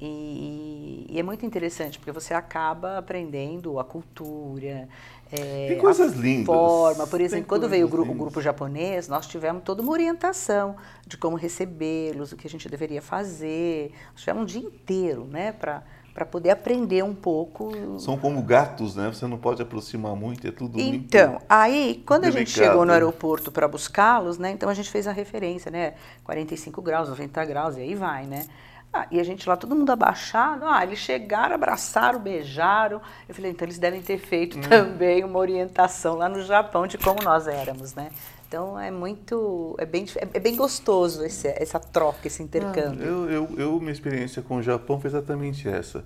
E, 0.00 1.06
e 1.10 1.18
é 1.18 1.22
muito 1.22 1.44
interessante, 1.44 1.98
porque 1.98 2.10
você 2.12 2.32
acaba 2.32 2.96
aprendendo 2.98 3.78
a 3.78 3.84
cultura, 3.84 4.88
é, 5.30 5.66
Tem 5.66 5.76
coisas 5.76 6.12
a 6.12 6.16
lindas. 6.16 6.46
forma. 6.46 7.06
Por 7.06 7.20
Tem 7.28 7.42
exemplo, 7.42 7.46
quando 7.46 7.68
veio 7.68 7.86
o, 7.86 7.88
coisas 7.88 7.90
gru- 7.90 8.10
o 8.10 8.14
grupo 8.14 8.40
japonês, 8.40 9.08
nós 9.08 9.26
tivemos 9.26 9.62
toda 9.62 9.82
uma 9.82 9.92
orientação 9.92 10.76
de 11.06 11.18
como 11.18 11.36
recebê-los, 11.36 12.32
o 12.32 12.36
que 12.36 12.46
a 12.46 12.50
gente 12.50 12.68
deveria 12.68 13.02
fazer. 13.02 13.92
Nós 14.12 14.20
tivemos 14.20 14.42
um 14.42 14.46
dia 14.46 14.62
inteiro 14.62 15.26
né, 15.26 15.52
para 15.52 15.82
para 16.20 16.26
poder 16.26 16.50
aprender 16.50 17.02
um 17.02 17.14
pouco. 17.14 17.98
São 17.98 18.18
como 18.18 18.42
gatos, 18.42 18.94
né? 18.94 19.08
Você 19.08 19.26
não 19.26 19.38
pode 19.38 19.62
aproximar 19.62 20.14
muito, 20.14 20.46
é 20.46 20.50
tudo 20.50 20.76
muito... 20.76 20.94
Então, 20.94 21.40
aí, 21.48 22.02
quando 22.06 22.24
a 22.26 22.30
gente 22.30 22.52
delicado. 22.52 22.72
chegou 22.72 22.84
no 22.84 22.92
aeroporto 22.92 23.50
para 23.50 23.66
buscá-los, 23.66 24.36
né? 24.36 24.50
Então 24.50 24.68
a 24.68 24.74
gente 24.74 24.90
fez 24.90 25.06
a 25.06 25.12
referência, 25.12 25.70
né? 25.70 25.94
45 26.24 26.82
graus, 26.82 27.08
90 27.08 27.42
graus, 27.46 27.76
e 27.78 27.80
aí 27.80 27.94
vai, 27.94 28.26
né? 28.26 28.46
Ah, 28.92 29.06
e 29.10 29.18
a 29.18 29.24
gente 29.24 29.48
lá, 29.48 29.56
todo 29.56 29.74
mundo 29.74 29.88
abaixado. 29.88 30.66
Ah, 30.66 30.82
eles 30.84 30.98
chegaram, 30.98 31.54
abraçaram, 31.54 32.18
beijaram. 32.20 33.00
Eu 33.26 33.34
falei, 33.34 33.50
então 33.52 33.64
eles 33.64 33.78
devem 33.78 34.02
ter 34.02 34.18
feito 34.18 34.58
Hum. 34.58 34.60
também 34.68 35.24
uma 35.24 35.38
orientação 35.38 36.16
lá 36.16 36.28
no 36.28 36.42
Japão 36.42 36.86
de 36.86 36.98
como 36.98 37.22
nós 37.22 37.46
éramos, 37.46 37.94
né? 37.94 38.10
Então 38.50 38.76
é 38.76 38.90
muito, 38.90 39.76
é 39.78 39.86
bem, 39.86 40.04
é 40.16 40.28
é 40.34 40.40
bem 40.40 40.56
gostoso 40.56 41.24
esse, 41.24 41.46
essa 41.46 41.78
troca, 41.78 42.26
esse 42.26 42.42
intercâmbio. 42.42 43.00
Eu, 43.06 43.30
eu, 43.30 43.48
eu, 43.56 43.78
minha 43.78 43.92
experiência 43.92 44.42
com 44.42 44.56
o 44.56 44.62
Japão 44.62 45.00
foi 45.00 45.08
exatamente 45.08 45.68
essa. 45.68 46.04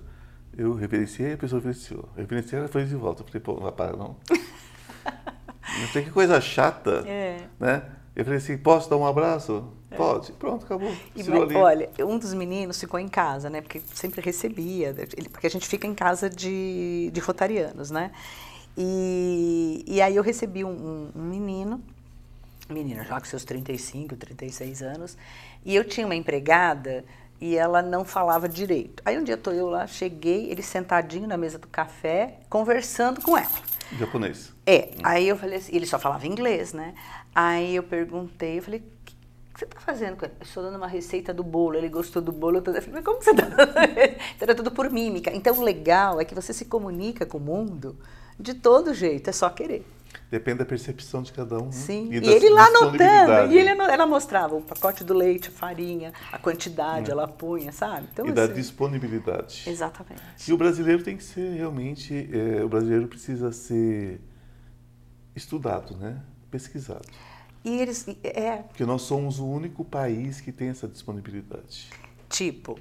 Eu 0.55 0.75
reverenciei, 0.75 1.33
a 1.33 1.37
pessoa 1.39 1.59
reverenciou. 1.59 2.07
Reverenciei, 2.15 2.59
ela 2.59 2.67
fez 2.67 2.87
de 2.87 2.95
volta. 2.95 3.23
Eu 3.23 3.25
falei, 3.25 3.41
pô, 3.41 3.53
não 3.55 3.61
vai 3.63 3.71
parar 3.71 3.97
não. 3.97 4.15
não 4.29 5.87
sei 5.91 6.03
que 6.03 6.11
coisa 6.11 6.39
chata, 6.39 7.03
É. 7.07 7.47
né? 7.59 7.81
Eu 8.15 8.23
falei 8.23 8.37
assim, 8.37 8.55
posso 8.59 8.91
dar 8.91 8.97
um 8.97 9.07
abraço? 9.07 9.67
Pode. 9.97 10.31
Pronto, 10.33 10.65
acabou. 10.65 10.91
E, 11.15 11.23
mas, 11.23 11.55
olha, 11.55 11.89
um 12.01 12.19
dos 12.19 12.35
meninos 12.35 12.79
ficou 12.79 12.99
em 12.99 13.07
casa, 13.07 13.49
né? 13.49 13.59
Porque 13.61 13.81
sempre 13.95 14.21
recebia, 14.21 14.89
ele- 15.17 15.29
porque 15.29 15.47
a 15.47 15.49
gente 15.49 15.67
fica 15.67 15.87
em 15.87 15.95
casa 15.95 16.29
de, 16.29 17.09
de 17.11 17.19
rotarianos, 17.21 17.89
né? 17.89 18.11
E, 18.77 19.83
e 19.87 19.99
aí 19.99 20.15
eu 20.15 20.21
recebi 20.21 20.63
um, 20.63 20.69
um- 20.69 21.11
um 21.15 21.23
menino, 21.23 21.81
menino 22.73 23.03
já 23.03 23.19
com 23.19 23.25
seus 23.25 23.43
35, 23.43 24.15
36 24.15 24.81
anos, 24.81 25.17
e 25.63 25.75
eu 25.75 25.83
tinha 25.83 26.05
uma 26.05 26.15
empregada 26.15 27.05
e 27.39 27.55
ela 27.55 27.81
não 27.81 28.05
falava 28.05 28.47
direito. 28.47 29.03
Aí 29.05 29.17
um 29.17 29.23
dia 29.23 29.37
tô 29.37 29.51
eu 29.51 29.69
lá, 29.69 29.85
cheguei, 29.87 30.49
ele 30.49 30.61
sentadinho 30.61 31.27
na 31.27 31.37
mesa 31.37 31.59
do 31.59 31.67
café, 31.67 32.39
conversando 32.49 33.21
com 33.21 33.37
ela. 33.37 33.49
Japonês. 33.97 34.53
É, 34.65 34.91
aí 35.03 35.27
eu 35.27 35.37
falei 35.37 35.57
assim, 35.57 35.75
ele 35.75 35.85
só 35.85 35.99
falava 35.99 36.25
inglês, 36.25 36.73
né? 36.73 36.95
Aí 37.33 37.75
eu 37.75 37.83
perguntei, 37.83 38.57
eu 38.57 38.63
falei, 38.63 38.79
o 38.79 39.53
que 39.53 39.59
você 39.59 39.65
tá 39.65 39.79
fazendo? 39.79 40.17
com 40.17 40.25
ele?" 40.25 40.33
Eu 40.39 40.45
estou 40.45 40.63
dando 40.63 40.77
uma 40.77 40.87
receita 40.87 41.33
do 41.33 41.43
bolo, 41.43 41.75
ele 41.75 41.89
gostou 41.89 42.21
do 42.21 42.31
bolo, 42.31 42.57
eu 42.57 42.63
falei, 42.63 42.81
mas 42.91 43.03
como 43.05 43.21
você 43.21 43.33
tá 43.33 43.43
dando? 43.43 43.71
Então 44.35 44.41
era 44.41 44.55
tudo 44.55 44.71
por 44.71 44.89
mímica. 44.89 45.31
Então 45.33 45.57
o 45.57 45.61
legal 45.61 46.19
é 46.19 46.25
que 46.25 46.33
você 46.33 46.53
se 46.53 46.65
comunica 46.65 47.25
com 47.25 47.37
o 47.37 47.41
mundo 47.41 47.97
de 48.39 48.53
todo 48.53 48.93
jeito, 48.93 49.29
é 49.29 49.33
só 49.33 49.49
querer. 49.49 49.85
Depende 50.31 50.59
da 50.59 50.65
percepção 50.65 51.21
de 51.21 51.31
cada 51.33 51.57
um. 51.59 51.65
né? 51.65 51.71
Sim. 51.71 52.09
E, 52.13 52.19
da 52.19 52.31
ele 52.31 52.49
lá 52.49 52.65
anotando, 52.67 53.53
e 53.53 53.57
ele, 53.57 53.69
ela 53.69 54.05
mostrava 54.05 54.55
o 54.55 54.61
pacote 54.61 55.03
do 55.03 55.13
leite, 55.13 55.49
a 55.49 55.51
farinha, 55.51 56.13
a 56.31 56.37
quantidade, 56.37 57.11
ela 57.11 57.27
punha, 57.27 57.71
sabe? 57.71 58.07
Então, 58.11 58.25
É. 58.25 58.29
E 58.29 58.31
da 58.33 58.43
assim, 58.43 58.53
disponibilidade. 58.53 59.63
Exatamente. 59.67 60.21
E 60.47 60.53
o 60.53 60.57
brasileiro 60.57 61.03
tem 61.03 61.15
que 61.17 61.23
ser 61.23 61.53
realmente, 61.55 62.29
é, 62.31 62.63
o 62.63 62.69
brasileiro 62.69 63.07
precisa 63.07 63.51
ser 63.51 64.19
estudado, 65.35 65.95
né? 65.97 66.21
Pesquisado. 66.49 67.07
E 67.63 67.81
eles, 67.81 68.07
e- 68.07 68.17
é, 68.23 68.57
Porque 68.57 68.85
nós 68.85 69.01
somos 69.01 69.39
o 69.39 69.45
único 69.45 69.83
país 69.83 70.39
que 70.39 70.51
tem 70.51 70.69
essa 70.69 70.87
disponibilidade. 70.87 71.89
Tipo, 72.29 72.79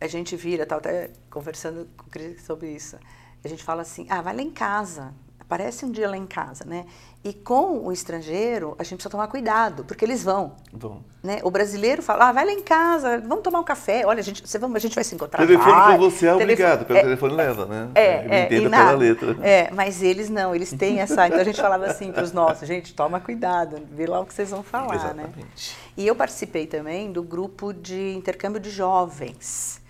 a 0.00 0.06
gente 0.06 0.34
vira, 0.36 0.62
estava 0.64 0.80
até 0.80 1.10
conversando 1.30 1.88
com 1.96 2.06
o 2.06 2.10
Cris 2.10 2.42
sobre 2.42 2.70
isso. 2.74 2.96
A 3.44 3.48
gente 3.48 3.62
fala 3.62 3.82
assim, 3.82 4.06
ah, 4.08 4.20
vai 4.22 4.34
lá 4.34 4.42
em 4.42 4.50
casa. 4.50 5.14
Aparece 5.46 5.84
um 5.86 5.92
dia 5.92 6.10
lá 6.10 6.16
em 6.16 6.26
casa, 6.26 6.64
né? 6.64 6.84
E 7.22 7.32
com 7.32 7.86
o 7.86 7.92
estrangeiro, 7.92 8.74
a 8.78 8.82
gente 8.82 8.96
precisa 8.96 9.10
tomar 9.10 9.28
cuidado, 9.28 9.84
porque 9.84 10.04
eles 10.04 10.24
vão. 10.24 10.54
Então, 10.72 11.00
Né? 11.22 11.38
O 11.44 11.50
brasileiro 11.50 12.02
fala, 12.02 12.28
ah, 12.28 12.32
vai 12.32 12.44
lá 12.44 12.52
em 12.52 12.62
casa, 12.62 13.20
vamos 13.20 13.44
tomar 13.44 13.60
um 13.60 13.64
café. 13.64 14.04
Olha, 14.04 14.20
a 14.20 14.22
gente, 14.22 14.46
você 14.46 14.58
vamos, 14.58 14.76
a 14.76 14.78
gente 14.80 14.94
vai 14.94 15.04
se 15.04 15.14
encontrar. 15.14 15.44
telefone 15.46 15.72
vai. 15.72 15.92
com 15.92 16.10
você 16.10 16.26
é 16.26 16.34
obrigado, 16.34 16.84
pelo 16.84 16.98
é, 16.98 17.02
telefone 17.02 17.34
leva, 17.34 17.66
né? 17.66 17.90
é, 17.94 18.02
é, 18.02 18.44
entenda 18.46 18.70
pela 18.70 18.92
letra. 18.92 19.36
É, 19.40 19.70
mas 19.72 20.02
eles 20.02 20.28
não, 20.28 20.52
eles 20.52 20.72
têm 20.72 21.00
essa. 21.00 21.26
Então 21.26 21.40
a 21.40 21.44
gente 21.44 21.60
falava 21.60 21.86
assim 21.86 22.10
para 22.10 22.24
os 22.24 22.32
nossos, 22.32 22.66
gente, 22.66 22.92
toma 22.92 23.20
cuidado, 23.20 23.80
vê 23.90 24.06
lá 24.06 24.20
o 24.20 24.26
que 24.26 24.34
vocês 24.34 24.50
vão 24.50 24.64
falar, 24.64 25.14
né? 25.14 25.24
Exatamente. 25.24 25.76
E 25.96 26.06
eu 26.06 26.14
participei 26.14 26.66
também 26.66 27.10
do 27.12 27.22
grupo 27.22 27.72
de 27.72 28.14
intercâmbio 28.14 28.60
de 28.60 28.70
jovens. 28.70 29.80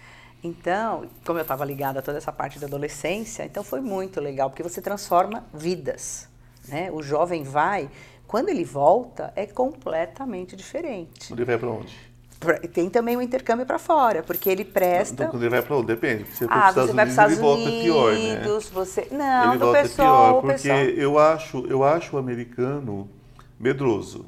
Então, 0.43 1.07
como 1.25 1.39
eu 1.39 1.43
estava 1.43 1.65
ligada 1.65 1.99
a 1.99 2.03
toda 2.03 2.19
essa 2.19 2.33
parte 2.33 2.59
da 2.59 2.67
adolescência, 2.67 3.45
então 3.45 3.65
foi 3.65 3.81
muito 3.81 4.21
legal, 4.21 4.51
porque 4.51 4.63
você 4.63 4.81
transforma 4.81 5.45
vidas. 5.53 6.29
Né? 6.69 6.91
O 6.93 7.03
jovem 7.03 7.43
vai, 7.43 7.91
quando 8.27 8.49
ele 8.49 8.65
volta, 8.65 9.33
é 9.35 9.47
completamente 9.47 10.57
diferente. 10.57 11.33
Ele 11.33 11.45
vai 11.45 11.59
pra 11.59 11.69
onde? 11.69 11.95
Tem 12.73 12.91
também 12.91 13.17
o 13.17 13.23
intercâmbio 13.23 13.65
para 13.65 13.79
fora, 13.79 14.23
porque 14.23 14.51
ele 14.51 14.65
presta. 14.65 15.15
Então, 15.15 15.31
quando 15.31 15.43
ele 15.43 15.51
vai 15.51 15.63
pra 15.63 15.77
onde? 15.77 15.87
Depende. 15.87 16.27
Se 16.27 16.45
você 16.45 16.45
ah, 16.45 16.73
para 16.73 16.83
os 16.83 16.91
você 16.91 16.93
vai 16.93 17.09
Estados 17.09 17.39
para 17.39 17.47
os 17.47 17.55
Unidos, 17.55 17.73
Estados 17.73 17.89
ele 17.89 17.93
volta 17.93 18.05
pior, 18.05 18.13
né? 18.13 18.37
Unidos, 18.37 18.69
você. 18.69 19.09
Não, 19.11 19.51
ele 19.51 19.59
do 19.59 19.65
volta 19.65 19.83
pessoal, 19.83 20.31
pior, 20.33 20.41
porque 20.43 20.69
pessoal. 20.69 20.81
eu 20.81 21.19
acho, 21.19 21.67
eu 21.67 21.85
acho 21.85 22.17
o 22.17 22.19
americano 22.19 23.09
medroso, 23.59 24.27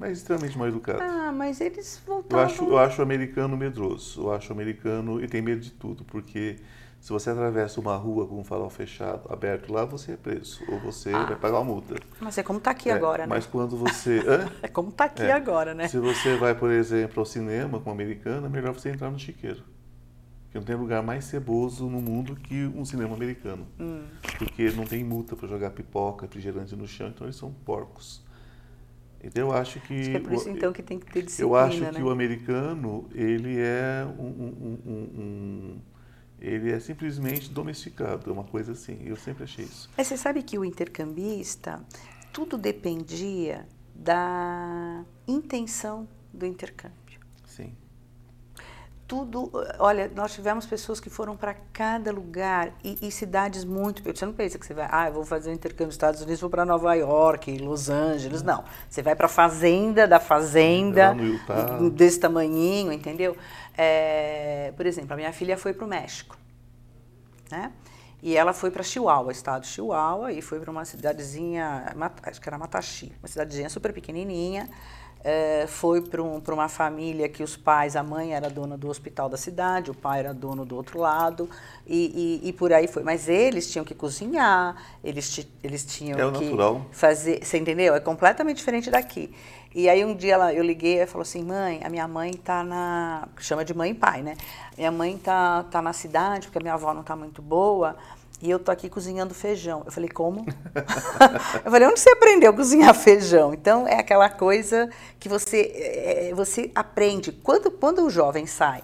mas 0.00 0.16
extremamente 0.18 0.56
mal 0.56 0.66
educado. 0.66 1.02
Ah, 1.02 1.30
mas 1.30 1.60
eles 1.60 2.02
Eu 2.06 2.14
voltavam. 2.14 2.44
acho, 2.46 2.64
eu 2.64 2.78
acho 2.78 3.00
o 3.00 3.04
americano 3.04 3.54
medroso. 3.54 4.22
Eu 4.22 4.32
acho 4.32 4.48
o 4.48 4.52
americano 4.54 5.22
e 5.22 5.28
tem 5.28 5.42
medo 5.42 5.60
de 5.60 5.70
tudo, 5.72 6.04
porque 6.04 6.56
se 6.98 7.10
você 7.12 7.28
atravessa 7.28 7.78
uma 7.80 7.94
rua 7.96 8.26
com 8.26 8.40
um 8.40 8.44
farol 8.44 8.70
fechado, 8.70 9.30
aberto 9.30 9.70
lá, 9.70 9.84
você 9.84 10.12
é 10.12 10.16
preso 10.16 10.64
ou 10.68 10.80
você 10.80 11.12
vai 11.12 11.36
pagar 11.36 11.58
uma 11.58 11.64
multa. 11.66 11.96
Mas 12.18 12.38
é 12.38 12.42
como 12.42 12.58
está 12.58 12.70
aqui 12.70 12.88
É, 12.88 12.94
agora, 12.94 13.24
né? 13.26 13.28
Mas 13.28 13.44
quando 13.44 13.76
você? 13.76 14.20
É 14.62 14.68
como 14.68 14.88
está 14.88 15.04
aqui 15.04 15.22
É. 15.22 15.32
agora, 15.32 15.74
né? 15.74 15.86
se 15.86 15.98
você 15.98 16.34
vai, 16.36 16.54
por 16.54 16.70
exemplo, 16.70 17.20
ao 17.20 17.26
cinema 17.26 17.78
com 17.78 17.90
um 17.90 17.92
americano, 17.92 18.46
é 18.46 18.48
melhor 18.48 18.72
você 18.72 18.88
entrar 18.88 19.10
no 19.10 19.18
chiqueiro. 19.18 19.62
Porque 20.44 20.58
não 20.58 20.64
tem 20.64 20.76
lugar 20.76 21.02
mais 21.02 21.26
ceboso 21.26 21.88
no 21.90 22.00
mundo 22.00 22.34
que 22.34 22.64
um 22.74 22.84
cinema 22.86 23.14
americano. 23.14 23.66
Hum. 23.78 24.02
Porque 24.38 24.70
não 24.70 24.84
tem 24.84 25.04
multa 25.04 25.36
para 25.36 25.46
jogar 25.46 25.70
pipoca, 25.70 26.24
refrigerante 26.26 26.74
no 26.74 26.88
chão, 26.88 27.08
então 27.08 27.26
eles 27.26 27.36
são 27.36 27.52
porcos. 27.52 28.24
Então 29.22 29.48
eu 29.48 29.52
acho 29.52 29.80
que. 29.80 30.00
Acho 30.00 30.10
que 30.10 30.16
é 30.16 30.20
por 30.20 30.32
isso 30.32 30.48
então 30.48 30.72
que 30.72 30.82
tem 30.82 30.98
que 30.98 31.06
ter 31.06 31.22
disciplina, 31.22 31.50
eu 31.50 31.56
acho 31.56 31.80
né? 31.80 31.92
que 31.92 32.02
o 32.02 32.10
americano, 32.10 33.08
ele 33.14 33.58
é 33.58 34.06
um, 34.18 34.22
um- 34.24 34.56
um- 34.86 34.90
um- 34.90 35.20
um- 35.22 35.80
ele 36.40 36.72
é 36.72 36.80
simplesmente 36.80 37.50
domesticado, 37.50 38.30
é 38.30 38.32
uma 38.32 38.44
coisa 38.44 38.72
assim. 38.72 38.98
Eu 39.04 39.16
sempre 39.16 39.44
achei 39.44 39.64
isso. 39.64 39.90
Mas 39.96 40.06
você 40.06 40.16
sabe 40.16 40.42
que 40.42 40.58
o 40.58 40.64
intercambista, 40.64 41.84
tudo 42.32 42.56
dependia 42.56 43.66
da 43.94 45.04
intenção 45.28 46.08
do 46.32 46.46
intercâmbio. 46.46 47.20
Sim. 47.44 47.74
Tudo, 49.10 49.50
olha, 49.80 50.08
nós 50.14 50.32
tivemos 50.32 50.64
pessoas 50.66 51.00
que 51.00 51.10
foram 51.10 51.36
para 51.36 51.56
cada 51.72 52.12
lugar 52.12 52.70
e, 52.84 52.96
e 53.02 53.10
cidades 53.10 53.64
muito. 53.64 54.04
Você 54.04 54.24
não 54.24 54.32
pensa 54.32 54.56
que 54.56 54.64
você 54.64 54.72
vai, 54.72 54.86
ah, 54.88 55.08
eu 55.08 55.12
vou 55.12 55.24
fazer 55.24 55.50
um 55.50 55.52
intercâmbio 55.52 55.86
nos 55.86 55.94
Estados 55.94 56.20
Unidos, 56.20 56.40
vou 56.40 56.48
para 56.48 56.64
Nova 56.64 56.94
York, 56.94 57.58
Los 57.58 57.90
Angeles. 57.90 58.40
Não. 58.40 58.62
Você 58.88 59.02
vai 59.02 59.16
para 59.16 59.26
a 59.26 59.28
fazenda 59.28 60.06
da 60.06 60.20
fazenda, 60.20 61.12
desse 61.92 62.20
tamanhinho, 62.20 62.92
entendeu? 62.92 63.36
É, 63.76 64.72
por 64.76 64.86
exemplo, 64.86 65.12
a 65.14 65.16
minha 65.16 65.32
filha 65.32 65.58
foi 65.58 65.72
para 65.72 65.84
o 65.84 65.88
México, 65.88 66.38
né? 67.50 67.72
E 68.22 68.36
ela 68.36 68.52
foi 68.52 68.70
para 68.70 68.84
Chihuahua, 68.84 69.32
estado 69.32 69.62
de 69.62 69.68
Chihuahua, 69.68 70.30
e 70.30 70.40
foi 70.40 70.60
para 70.60 70.70
uma 70.70 70.84
cidadezinha, 70.84 71.96
acho 72.22 72.40
que 72.40 72.48
era 72.48 72.56
Mataxi, 72.56 73.12
uma 73.20 73.26
cidadezinha 73.26 73.68
super 73.68 73.92
pequenininha. 73.92 74.70
É, 75.22 75.66
foi 75.66 76.00
para 76.00 76.22
um, 76.22 76.40
uma 76.48 76.68
família 76.68 77.28
que 77.28 77.42
os 77.42 77.54
pais, 77.56 77.94
a 77.94 78.02
mãe 78.02 78.32
era 78.34 78.48
dona 78.48 78.76
do 78.78 78.88
hospital 78.88 79.28
da 79.28 79.36
cidade, 79.36 79.90
o 79.90 79.94
pai 79.94 80.20
era 80.20 80.32
dono 80.32 80.64
do 80.64 80.74
outro 80.74 80.98
lado, 80.98 81.48
e, 81.86 82.40
e, 82.42 82.48
e 82.48 82.52
por 82.54 82.72
aí 82.72 82.88
foi. 82.88 83.02
Mas 83.02 83.28
eles 83.28 83.70
tinham 83.70 83.84
que 83.84 83.94
cozinhar, 83.94 84.76
eles, 85.04 85.46
eles 85.62 85.84
tinham 85.84 86.18
É 86.18 86.32
que 86.32 86.44
natural. 86.46 86.86
fazer, 86.90 87.44
você 87.44 87.58
entendeu? 87.58 87.94
É 87.94 88.00
completamente 88.00 88.56
diferente 88.56 88.90
daqui. 88.90 89.30
E 89.74 89.88
aí 89.88 90.04
um 90.04 90.14
dia 90.16 90.34
ela, 90.34 90.52
eu 90.52 90.64
liguei 90.64 91.00
e 91.00 91.06
falou 91.06 91.22
assim, 91.22 91.44
mãe, 91.44 91.80
a 91.84 91.88
minha 91.88 92.08
mãe 92.08 92.32
tá 92.32 92.64
na, 92.64 93.28
chama 93.38 93.64
de 93.64 93.72
mãe 93.72 93.90
e 93.92 93.94
pai, 93.94 94.22
né? 94.22 94.36
Minha 94.76 94.90
mãe 94.90 95.16
tá, 95.16 95.64
tá 95.70 95.80
na 95.80 95.92
cidade 95.92 96.46
porque 96.48 96.58
a 96.58 96.62
minha 96.62 96.74
avó 96.74 96.92
não 96.92 97.02
tá 97.04 97.14
muito 97.14 97.40
boa 97.40 97.94
e 98.42 98.50
eu 98.50 98.58
tô 98.58 98.70
aqui 98.70 98.88
cozinhando 98.88 99.34
feijão. 99.34 99.82
Eu 99.84 99.92
falei, 99.92 100.08
como? 100.08 100.46
eu 101.64 101.70
falei, 101.70 101.86
onde 101.86 102.00
você 102.00 102.10
aprendeu 102.10 102.50
a 102.50 102.54
cozinhar 102.54 102.94
feijão? 102.94 103.52
Então 103.52 103.86
é 103.86 103.98
aquela 103.98 104.30
coisa 104.30 104.88
que 105.18 105.28
você, 105.28 105.72
é, 105.74 106.34
você 106.34 106.70
aprende. 106.74 107.32
Quando, 107.32 107.70
quando 107.70 108.04
o 108.04 108.08
jovem 108.08 108.46
sai, 108.46 108.82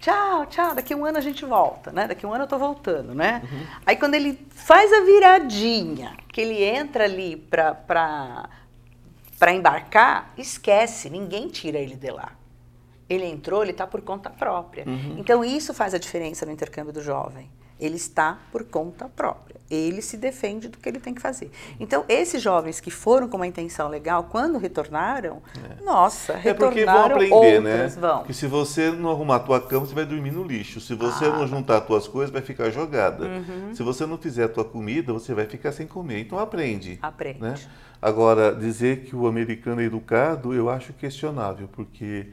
tchau, 0.00 0.46
tchau, 0.46 0.74
daqui 0.74 0.94
um 0.96 1.04
ano 1.04 1.18
a 1.18 1.20
gente 1.20 1.44
volta, 1.44 1.92
né? 1.92 2.08
Daqui 2.08 2.26
um 2.26 2.32
ano 2.32 2.44
eu 2.44 2.48
tô 2.48 2.58
voltando, 2.58 3.14
né? 3.14 3.42
Aí 3.86 3.94
quando 3.94 4.14
ele 4.14 4.36
faz 4.50 4.92
a 4.92 5.02
viradinha, 5.02 6.16
que 6.32 6.40
ele 6.40 6.64
entra 6.64 7.04
ali 7.04 7.36
pra, 7.36 7.74
pra, 7.76 8.50
pra 9.38 9.52
embarcar, 9.52 10.32
esquece, 10.36 11.08
ninguém 11.08 11.48
tira 11.48 11.78
ele 11.78 11.94
de 11.94 12.10
lá. 12.10 12.32
Ele 13.08 13.26
entrou, 13.26 13.62
ele 13.62 13.70
está 13.70 13.86
por 13.86 14.00
conta 14.00 14.28
própria. 14.28 14.84
Então 15.18 15.44
isso 15.44 15.72
faz 15.72 15.94
a 15.94 15.98
diferença 15.98 16.44
no 16.44 16.50
intercâmbio 16.50 16.92
do 16.92 17.00
jovem. 17.00 17.48
Ele 17.82 17.96
está 17.96 18.38
por 18.52 18.62
conta 18.64 19.08
própria. 19.08 19.56
Ele 19.68 20.02
se 20.02 20.16
defende 20.18 20.68
do 20.68 20.76
que 20.78 20.86
ele 20.88 21.00
tem 21.00 21.14
que 21.14 21.20
fazer. 21.20 21.50
Então, 21.80 22.04
esses 22.08 22.40
jovens 22.42 22.78
que 22.78 22.90
foram 22.90 23.26
com 23.28 23.36
uma 23.38 23.46
intenção 23.46 23.88
legal, 23.88 24.24
quando 24.30 24.58
retornaram, 24.58 25.42
nossa, 25.82 26.34
É 26.34 26.52
porque 26.54 26.84
vão 26.84 27.08
retornaram 27.08 27.14
aprender, 27.16 27.60
né? 27.62 27.86
vão. 27.98 28.22
Que 28.24 28.34
se 28.34 28.46
você 28.46 28.90
não 28.90 29.10
arrumar 29.10 29.36
a 29.36 29.40
tua 29.40 29.60
cama, 29.60 29.86
você 29.86 29.94
vai 29.94 30.04
dormir 30.04 30.30
no 30.30 30.44
lixo. 30.44 30.78
Se 30.80 30.94
você 30.94 31.24
Ah. 31.24 31.30
não 31.38 31.46
juntar 31.48 31.78
as 31.78 31.86
tuas 31.86 32.06
coisas, 32.06 32.30
vai 32.30 32.42
ficar 32.42 32.70
jogada. 32.70 33.24
Uhum. 33.24 33.74
Se 33.74 33.82
você 33.82 34.04
não 34.06 34.18
fizer 34.18 34.44
a 34.44 34.48
tua 34.48 34.64
comida, 34.64 35.12
você 35.12 35.32
vai 35.34 35.46
ficar 35.46 35.72
sem 35.72 35.86
comer. 35.86 36.20
Então 36.20 36.38
aprende. 36.38 36.98
Aprende. 37.02 37.40
né? 37.40 37.54
Agora, 38.00 38.54
dizer 38.54 39.04
que 39.04 39.16
o 39.16 39.26
americano 39.26 39.80
é 39.80 39.84
educado, 39.84 40.52
eu 40.52 40.68
acho 40.68 40.92
questionável, 40.92 41.68
porque 41.72 42.26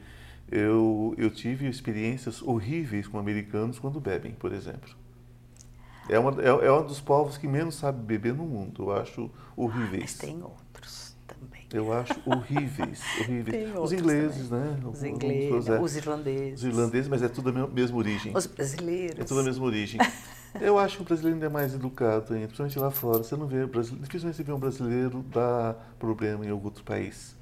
eu, 0.50 1.14
eu 1.16 1.30
tive 1.30 1.68
experiências 1.68 2.42
horríveis 2.42 3.06
com 3.08 3.18
americanos 3.18 3.78
quando 3.78 3.98
bebem, 4.00 4.32
por 4.32 4.52
exemplo. 4.52 4.99
É, 6.08 6.18
uma, 6.18 6.30
é, 6.42 6.48
é 6.66 6.72
um 6.72 6.84
dos 6.86 7.00
povos 7.00 7.36
que 7.36 7.46
menos 7.46 7.76
sabe 7.76 8.02
beber 8.02 8.34
no 8.34 8.44
mundo. 8.44 8.84
Eu 8.84 8.92
acho 8.96 9.30
horríveis. 9.56 10.02
Mas 10.02 10.14
tem 10.16 10.42
outros 10.42 11.16
também. 11.26 11.66
Eu 11.72 11.92
acho 11.92 12.14
horríveis, 12.26 13.00
horríveis. 13.20 13.56
Tem 13.56 13.78
os 13.78 13.92
ingleses, 13.92 14.50
né? 14.50 14.76
Os 14.84 15.02
ingleses, 15.04 15.68
é. 15.68 15.80
os 15.80 15.96
irlandeses, 15.96 16.58
Os 16.60 16.64
irlandeses, 16.64 17.08
mas 17.08 17.22
é 17.22 17.28
tudo 17.28 17.50
a 17.50 17.52
me- 17.52 17.66
mesma 17.68 17.96
origem. 17.96 18.36
os 18.36 18.46
brasileiros. 18.46 19.20
É 19.20 19.24
tudo 19.24 19.40
a 19.40 19.42
mesma 19.44 19.64
origem. 19.64 20.00
Eu 20.60 20.80
acho 20.80 20.96
que 20.96 21.02
o 21.02 21.04
brasileiro 21.06 21.36
ainda 21.36 21.46
é 21.46 21.48
mais 21.48 21.72
educado 21.74 22.34
ainda, 22.34 22.46
principalmente 22.48 22.76
lá 22.76 22.90
fora. 22.90 23.18
Você 23.18 23.36
não 23.36 23.46
vê 23.46 23.64
brasileiro, 23.66 24.04
dificilmente 24.04 24.36
você 24.36 24.42
vê 24.42 24.52
um 24.52 24.58
brasileiro 24.58 25.22
dar 25.32 25.74
problema 25.96 26.44
em 26.44 26.50
algum 26.50 26.64
outro 26.64 26.82
país. 26.82 27.36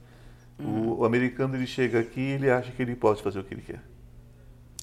O, 0.60 0.98
o 1.00 1.04
americano 1.06 1.54
ele 1.54 1.66
chega 1.66 2.00
aqui 2.00 2.20
ele 2.20 2.50
acha 2.50 2.70
que 2.72 2.82
ele 2.82 2.94
pode 2.96 3.22
fazer 3.22 3.38
o 3.38 3.44
que 3.44 3.54
ele 3.54 3.62
quer. 3.62 3.80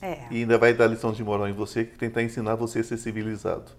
É. 0.06 0.28
E 0.30 0.42
ainda 0.42 0.58
vai 0.58 0.72
dar 0.72 0.86
lição 0.86 1.12
de 1.12 1.24
moral 1.24 1.48
em 1.48 1.54
você, 1.54 1.84
que 1.84 1.98
tentar 1.98 2.22
ensinar 2.22 2.54
você 2.54 2.80
a 2.80 2.84
ser 2.84 2.98
civilizado. 2.98 3.72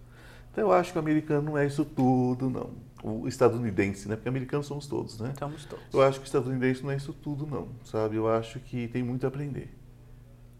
Então 0.51 0.65
eu 0.65 0.73
acho 0.73 0.91
que 0.91 0.99
o 0.99 1.01
americano 1.01 1.51
não 1.51 1.59
é 1.59 1.65
isso 1.65 1.85
tudo, 1.85 2.51
não. 2.51 2.71
O 3.05 3.29
estadunidense, 3.29 4.09
né? 4.09 4.17
Porque 4.17 4.29
americanos 4.29 4.67
somos 4.67 4.89
todos, 4.89 5.21
né? 5.21 5.33
Somos 5.39 5.65
todos. 5.65 5.85
Eu 5.93 6.03
acho 6.03 6.19
que 6.19 6.25
o 6.25 6.27
estadunidense 6.27 6.83
não 6.83 6.91
é 6.91 6.97
isso 6.97 7.13
tudo, 7.13 7.47
não, 7.47 7.69
sabe? 7.85 8.17
Eu 8.17 8.29
acho 8.29 8.59
que 8.59 8.89
tem 8.89 9.03
muito 9.05 9.25
a 9.25 9.29
aprender. 9.29 9.73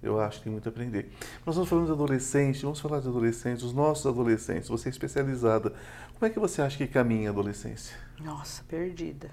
Eu 0.01 0.21
acho 0.21 0.39
que 0.39 0.45
tem 0.45 0.53
muito 0.53 0.69
a 0.69 0.71
aprender. 0.71 1.11
Nós 1.45 1.55
estamos 1.55 1.69
falando 1.69 1.87
de 1.87 1.93
adolescente, 1.93 2.63
vamos 2.63 2.79
falar 2.79 3.01
de 3.01 3.09
adolescentes, 3.09 3.65
os 3.65 3.73
nossos 3.73 4.07
adolescentes, 4.07 4.69
você 4.69 4.89
é 4.89 4.91
especializada. 4.91 5.73
Como 6.15 6.27
é 6.27 6.31
que 6.31 6.39
você 6.39 6.63
acha 6.63 6.77
que 6.77 6.87
caminha 6.87 7.31
a 7.31 7.33
adolescência? 7.33 7.97
Nossa, 8.21 8.63
perdida. 8.69 9.31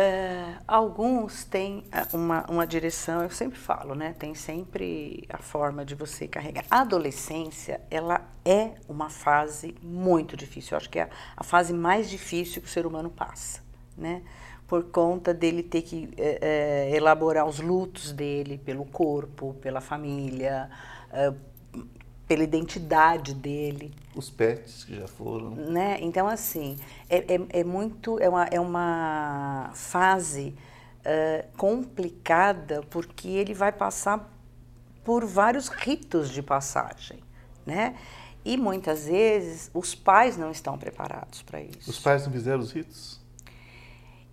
É, 0.00 0.54
alguns 0.68 1.42
têm 1.42 1.82
ah, 1.90 2.06
uma, 2.12 2.46
uma 2.48 2.64
direção, 2.64 3.20
eu 3.24 3.30
sempre 3.30 3.58
falo, 3.58 3.96
né? 3.96 4.14
Tem 4.16 4.32
sempre 4.32 5.26
a 5.28 5.38
forma 5.38 5.84
de 5.84 5.96
você 5.96 6.28
carregar. 6.28 6.64
A 6.70 6.82
adolescência, 6.82 7.80
ela 7.90 8.20
é 8.44 8.74
uma 8.88 9.10
fase 9.10 9.74
muito 9.82 10.36
difícil. 10.36 10.74
Eu 10.74 10.76
acho 10.76 10.88
que 10.88 11.00
é 11.00 11.02
a, 11.02 11.08
a 11.38 11.42
fase 11.42 11.72
mais 11.72 12.08
difícil 12.08 12.62
que 12.62 12.68
o 12.68 12.70
ser 12.70 12.86
humano 12.86 13.10
passa, 13.10 13.60
né? 13.96 14.22
Por 14.68 14.84
conta 14.84 15.34
dele 15.34 15.64
ter 15.64 15.82
que 15.82 16.14
é, 16.16 16.38
é, 16.92 16.96
elaborar 16.96 17.44
os 17.44 17.58
lutos 17.58 18.12
dele 18.12 18.56
pelo 18.56 18.84
corpo, 18.84 19.54
pela 19.54 19.80
família, 19.80 20.70
é, 21.10 21.32
pela 22.28 22.42
identidade 22.42 23.34
dele, 23.34 23.92
Os 24.14 24.28
pets 24.28 24.84
que 24.84 24.94
já 24.94 25.08
foram. 25.08 25.50
né? 25.52 25.96
Então, 26.00 26.28
assim, 26.28 26.76
é, 27.08 27.34
é, 27.34 27.60
é 27.60 27.64
muito, 27.64 28.18
é 28.20 28.28
uma, 28.28 28.44
é 28.44 28.60
uma 28.60 29.70
fase 29.74 30.54
eh, 31.04 31.46
complicada 31.56 32.82
porque 32.90 33.28
ele 33.28 33.54
vai 33.54 33.72
passar 33.72 34.30
por 35.02 35.24
vários 35.24 35.68
ritos 35.68 36.28
de 36.28 36.42
passagem, 36.42 37.18
né? 37.64 37.96
E 38.44 38.58
muitas 38.58 39.06
vezes 39.06 39.70
os 39.72 39.94
pais 39.94 40.36
não 40.36 40.50
estão 40.50 40.76
preparados 40.76 41.40
para 41.42 41.62
isso. 41.62 41.90
Os 41.90 41.98
pais 41.98 42.26
não 42.26 42.32
fizeram 42.32 42.60
os 42.60 42.72
ritos? 42.72 43.18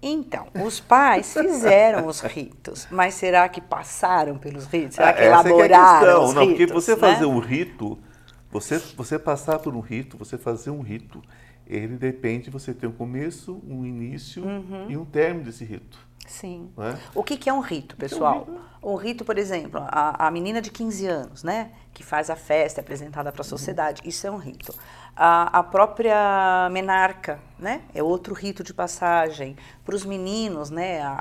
Então, 0.08 0.48
os 0.64 0.80
pais 0.80 1.34
fizeram 1.34 2.06
os 2.06 2.22
ritos, 2.22 2.88
mas 2.92 3.16
será 3.16 3.50
que 3.50 3.60
passaram 3.60 4.38
pelos 4.38 4.66
ritos? 4.68 4.98
Será 4.98 5.10
Ah, 5.10 5.14
que 5.14 5.24
essa 5.24 5.50
é 5.50 5.54
que 5.54 5.62
é 5.64 5.78
a 5.78 5.80
elaboraram 5.80 5.98
questão. 5.98 6.34
Não, 6.34 6.48
porque 6.48 6.66
ritos? 6.66 6.74
você 6.74 6.96
né? 6.96 6.98
fazer 6.98 7.26
um 7.26 7.40
rito, 7.40 7.98
você, 8.52 8.78
você 8.96 9.18
passar 9.18 9.58
por 9.60 9.76
um 9.76 9.80
rito, 9.80 10.16
você 10.18 10.38
fazer 10.38 10.70
um 10.70 10.82
rito, 10.82 11.24
ele 11.66 11.98
depende 11.98 12.46
de 12.46 12.50
você 12.52 12.72
ter 12.74 12.86
um 12.88 12.92
começo, 12.92 13.60
um 13.68 13.84
início 13.84 14.44
Uhum. 14.44 14.92
e 14.92 14.96
um 14.96 15.06
término 15.06 15.46
desse 15.46 15.66
rito. 15.66 15.98
Sim. 16.26 16.72
Não 16.76 16.86
é? 16.88 16.98
O 17.14 17.24
que, 17.24 17.38
que 17.38 17.50
é 17.50 17.54
um 17.54 17.60
rito, 17.60 17.96
pessoal? 17.96 18.48
Um 18.84 18.96
rito, 18.96 19.26
por 19.26 19.38
exemplo, 19.38 19.82
a, 19.88 20.28
a 20.28 20.32
menina 20.32 20.62
de 20.62 20.70
15 20.70 21.08
anos, 21.08 21.44
né? 21.44 21.72
Que 21.94 22.04
faz 22.04 22.30
a 22.30 22.36
festa, 22.36 22.80
é 22.80 22.84
apresentada 22.84 23.32
para 23.32 23.42
a 23.42 23.46
sociedade, 23.46 24.02
isso 24.06 24.28
é 24.28 24.32
um 24.32 24.38
rito. 24.38 24.74
A, 25.16 25.60
a 25.60 25.64
própria 25.64 26.70
menarca, 26.72 27.40
né? 27.58 27.82
É 27.96 28.04
outro 28.04 28.36
rito 28.36 28.64
de 28.64 28.74
passagem. 28.74 29.56
Para 29.84 29.96
os 29.96 30.06
meninos, 30.06 30.70
né? 30.70 31.02
A, 31.02 31.14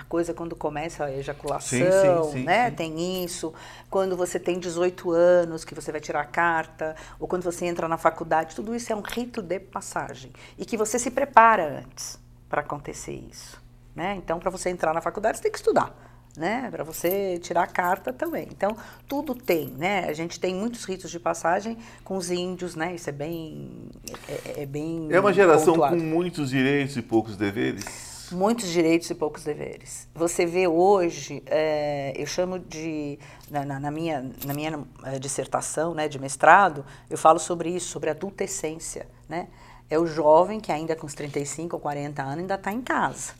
a- 0.00 0.04
coisa 0.04 0.34
quando 0.34 0.54
começa 0.54 1.04
a 1.04 1.12
ejaculação, 1.16 1.78
Sim, 1.78 2.30
sim, 2.30 2.32
sim, 2.40 2.44
né? 2.44 2.68
sim. 2.68 2.76
Tem 2.76 3.24
isso. 3.24 3.54
Quando 3.88 4.14
você 4.16 4.38
tem 4.38 4.58
18 4.58 5.12
anos, 5.12 5.64
que 5.64 5.74
você 5.74 5.90
vai 5.92 6.00
tirar 6.00 6.20
a 6.20 6.26
carta, 6.26 6.94
ou 7.18 7.26
quando 7.28 7.42
você 7.44 7.64
entra 7.64 7.88
na 7.88 7.96
faculdade, 7.96 8.54
tudo 8.54 8.74
isso 8.74 8.92
é 8.92 8.96
um 8.96 9.00
rito 9.02 9.40
de 9.40 9.60
passagem. 9.60 10.32
E 10.58 10.66
que 10.66 10.76
você 10.76 10.98
se 10.98 11.10
prepara 11.10 11.78
antes 11.80 12.18
para 12.50 12.60
acontecer 12.60 13.14
isso. 13.30 13.62
Né? 13.94 14.14
Então, 14.16 14.38
para 14.38 14.50
você 14.50 14.70
entrar 14.70 14.92
na 14.94 15.00
faculdade, 15.00 15.36
você 15.38 15.42
tem 15.44 15.52
que 15.52 15.58
estudar. 15.58 15.94
Né? 16.36 16.68
Para 16.70 16.82
você 16.82 17.38
tirar 17.38 17.64
a 17.64 17.66
carta 17.66 18.10
também. 18.10 18.48
Então, 18.50 18.74
tudo 19.06 19.34
tem, 19.34 19.68
né? 19.76 20.06
A 20.08 20.14
gente 20.14 20.40
tem 20.40 20.54
muitos 20.54 20.84
ritos 20.86 21.10
de 21.10 21.20
passagem 21.20 21.76
com 22.02 22.16
os 22.16 22.30
índios, 22.30 22.74
né? 22.74 22.94
Isso 22.94 23.10
é 23.10 23.12
bem. 23.12 23.90
É, 24.26 24.62
é 24.62 24.66
bem. 24.66 25.08
É 25.10 25.20
uma 25.20 25.30
geração 25.32 25.74
pontuado. 25.74 25.96
com 25.98 26.02
muitos 26.02 26.48
direitos 26.48 26.96
e 26.96 27.02
poucos 27.02 27.36
deveres. 27.36 27.84
Muitos 28.32 28.70
direitos 28.70 29.10
e 29.10 29.14
poucos 29.14 29.44
deveres. 29.44 30.08
Você 30.14 30.46
vê 30.46 30.66
hoje, 30.66 31.42
é, 31.44 32.14
eu 32.16 32.24
chamo 32.26 32.58
de, 32.58 33.18
na, 33.50 33.62
na- 33.66 33.78
na 33.78 33.90
minha, 33.90 34.30
na 34.46 34.54
minha 34.54 34.80
eh, 35.04 35.18
dissertação 35.18 35.92
né, 35.92 36.08
de 36.08 36.18
mestrado, 36.18 36.82
eu 37.10 37.18
falo 37.18 37.38
sobre 37.38 37.68
isso, 37.68 37.88
sobre 37.90 38.08
adultescência. 38.08 39.06
Né? 39.28 39.48
É 39.90 39.98
o 39.98 40.06
jovem 40.06 40.60
que 40.60 40.72
ainda 40.72 40.96
com 40.96 41.06
os 41.06 41.12
35 41.12 41.76
ou 41.76 41.80
40 41.80 42.22
anos 42.22 42.38
ainda 42.38 42.54
está 42.54 42.72
em 42.72 42.80
casa. 42.80 43.34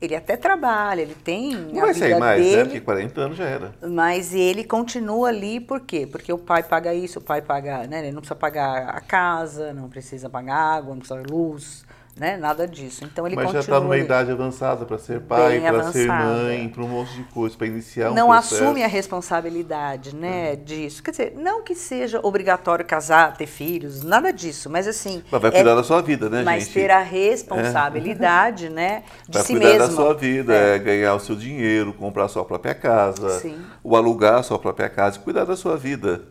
Ele 0.00 0.14
até 0.14 0.36
trabalha, 0.36 1.02
ele 1.02 1.14
tem 1.14 1.54
Não 1.56 1.80
vai 1.80 1.92
sair 1.92 2.16
mais, 2.20 2.40
né? 2.40 2.50
dele, 2.50 2.64
Porque 2.64 2.80
40 2.80 3.20
anos 3.20 3.36
já 3.36 3.44
era. 3.46 3.72
mas 3.82 4.32
ele 4.32 4.62
continua 4.62 5.28
ali, 5.28 5.58
por 5.58 5.80
quê? 5.80 6.06
Porque 6.06 6.32
o 6.32 6.38
pai 6.38 6.62
paga 6.62 6.94
isso, 6.94 7.18
o 7.18 7.22
pai 7.22 7.42
paga, 7.42 7.84
né? 7.88 7.98
Ele 8.00 8.12
não 8.12 8.20
precisa 8.20 8.36
pagar 8.36 8.90
a 8.90 9.00
casa, 9.00 9.72
não 9.74 9.88
precisa 9.88 10.30
pagar 10.30 10.54
água, 10.56 10.94
não 10.94 11.00
precisa 11.00 11.20
luz, 11.28 11.84
né? 12.18 12.36
Nada 12.36 12.66
disso. 12.66 13.04
Então 13.04 13.26
ele 13.26 13.36
Mas 13.36 13.46
já 13.46 13.58
continua 13.58 13.76
está 13.76 13.80
numa 13.80 13.96
idade 13.96 14.30
avançada 14.30 14.84
para 14.84 14.98
ser 14.98 15.20
pai, 15.20 15.60
para 15.60 15.92
ser 15.92 16.06
mãe, 16.08 16.68
para 16.68 16.82
um 16.82 16.88
monte 16.88 17.12
de 17.14 17.22
coisa, 17.24 17.56
para 17.56 17.66
iniciar 17.66 18.10
um 18.10 18.14
não 18.14 18.28
processo. 18.28 18.64
assume 18.64 18.82
a 18.82 18.88
responsabilidade, 18.88 20.14
né, 20.14 20.56
disso. 20.56 21.02
Quer 21.02 21.10
dizer, 21.12 21.32
não 21.36 21.62
que 21.62 21.74
seja 21.74 22.20
obrigatório 22.22 22.84
casar, 22.84 23.36
ter 23.36 23.46
filhos, 23.46 24.02
nada 24.02 24.32
disso, 24.32 24.68
mas 24.68 24.86
assim, 24.88 25.22
Mas 25.30 25.40
vai 25.42 25.50
é- 25.50 25.54
cuidar 25.54 25.74
da 25.74 25.82
sua 25.84 26.00
vida, 26.02 26.28
né, 26.28 26.42
mas 26.42 26.64
gente? 26.64 26.74
ter 26.74 26.90
a 26.90 27.00
responsabilidade, 27.00 28.68
né, 28.68 29.02
de 29.28 29.38
Vai 29.38 29.42
si 29.46 29.52
cuidar 29.54 29.68
mesmo. 29.68 29.86
da 29.86 29.90
sua 29.94 30.14
vida, 30.14 30.54
é. 30.54 30.78
ganhar 30.78 31.14
o 31.14 31.20
seu 31.20 31.36
dinheiro, 31.36 31.92
comprar 31.92 32.24
a 32.24 32.28
sua 32.28 32.44
própria 32.44 32.74
casa, 32.74 33.28
Sim. 33.40 33.56
ou 33.82 33.96
alugar 33.96 34.36
a 34.36 34.42
sua 34.42 34.58
própria 34.58 34.88
casa, 34.88 35.18
cuidar 35.18 35.44
da 35.44 35.56
sua 35.56 35.76
vida. 35.76 36.22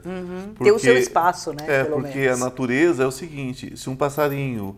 Ter 0.62 0.72
o 0.72 0.80
seu 0.80 0.98
espaço, 0.98 1.52
né, 1.52 1.66
É, 1.68 1.84
porque 1.84 2.20
menos. 2.20 2.42
a 2.42 2.46
natureza 2.46 3.04
é 3.04 3.06
o 3.08 3.12
seguinte, 3.12 3.76
se 3.78 3.90
um 3.90 3.96
passarinho 3.96 4.78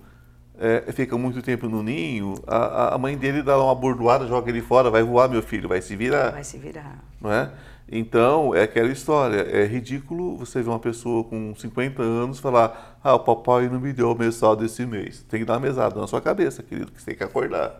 é, 0.59 0.91
fica 0.91 1.17
muito 1.17 1.41
tempo 1.41 1.67
no 1.69 1.81
ninho, 1.81 2.35
a, 2.47 2.93
a- 2.93 2.97
mãe 2.97 3.17
dele 3.17 3.41
dá 3.41 3.57
uma 3.61 3.73
bordoada, 3.73 4.27
joga 4.27 4.49
ele 4.49 4.61
fora, 4.61 4.89
vai 4.89 5.01
voar, 5.03 5.29
meu 5.29 5.41
filho, 5.41 5.67
vai 5.69 5.81
se 5.81 5.95
virar, 5.95 6.31
Vai 6.31 6.43
se 6.43 6.57
virar. 6.57 6.99
não 7.21 7.31
é? 7.31 7.49
Então, 7.91 8.53
é 8.53 8.63
aquela 8.63 8.89
história, 8.91 9.41
é 9.41 9.65
ridículo 9.65 10.37
você 10.37 10.61
ver 10.61 10.69
uma 10.69 10.77
pessoa 10.77 11.23
com 11.23 11.55
50 11.55 12.03
anos 12.03 12.39
falar, 12.39 12.99
ah, 13.03 13.15
o 13.15 13.19
papai 13.19 13.67
não 13.67 13.79
me 13.79 13.91
deu 13.91 14.11
a 14.11 14.15
mesada 14.15 14.63
esse 14.63 14.85
mês. 14.85 15.25
Tem 15.27 15.39
que 15.39 15.45
dar 15.45 15.53
uma 15.53 15.59
mesada 15.61 15.99
na 15.99 16.05
sua 16.05 16.21
cabeça, 16.21 16.61
querido, 16.61 16.91
que 16.91 16.99
você 17.01 17.07
tem 17.07 17.15
que 17.15 17.23
acordar. 17.23 17.79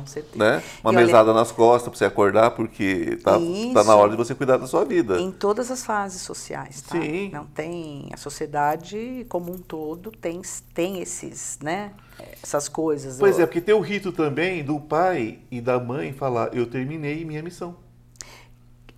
Com 0.00 0.06
certeza. 0.06 0.36
né? 0.36 0.62
Uma 0.82 0.92
E 0.92 0.96
olha, 0.96 1.06
mesada 1.06 1.32
nas 1.32 1.50
costas 1.52 1.88
para 1.88 1.98
você 1.98 2.04
acordar, 2.04 2.50
porque 2.52 3.18
tá, 3.22 3.38
Isso. 3.38 3.74
tá 3.74 3.84
na 3.84 3.96
hora 3.96 4.10
de 4.10 4.16
você 4.16 4.34
cuidar 4.34 4.56
da 4.56 4.66
sua 4.66 4.84
vida. 4.84 5.18
Em 5.18 5.30
todas 5.30 5.70
as 5.70 5.84
fases 5.84 6.22
sociais, 6.22 6.82
tá? 6.82 7.00
Sim. 7.00 7.30
Não 7.32 7.46
tem 7.46 8.08
a 8.12 8.16
sociedade 8.16 9.26
como 9.28 9.52
um 9.52 9.58
todo 9.58 10.10
tem 10.10 10.40
tem 10.74 11.00
esses, 11.00 11.58
né? 11.62 11.92
Essas 12.42 12.68
coisas. 12.68 13.18
Pois 13.18 13.38
ó. 13.38 13.42
é, 13.42 13.46
porque 13.46 13.60
tem 13.60 13.74
o 13.74 13.80
rito 13.80 14.12
também 14.12 14.64
do 14.64 14.80
pai 14.80 15.38
e 15.50 15.60
da 15.60 15.78
mãe 15.78 16.12
falar, 16.12 16.54
eu 16.54 16.66
terminei 16.66 17.24
minha 17.24 17.42
missão. 17.42 17.76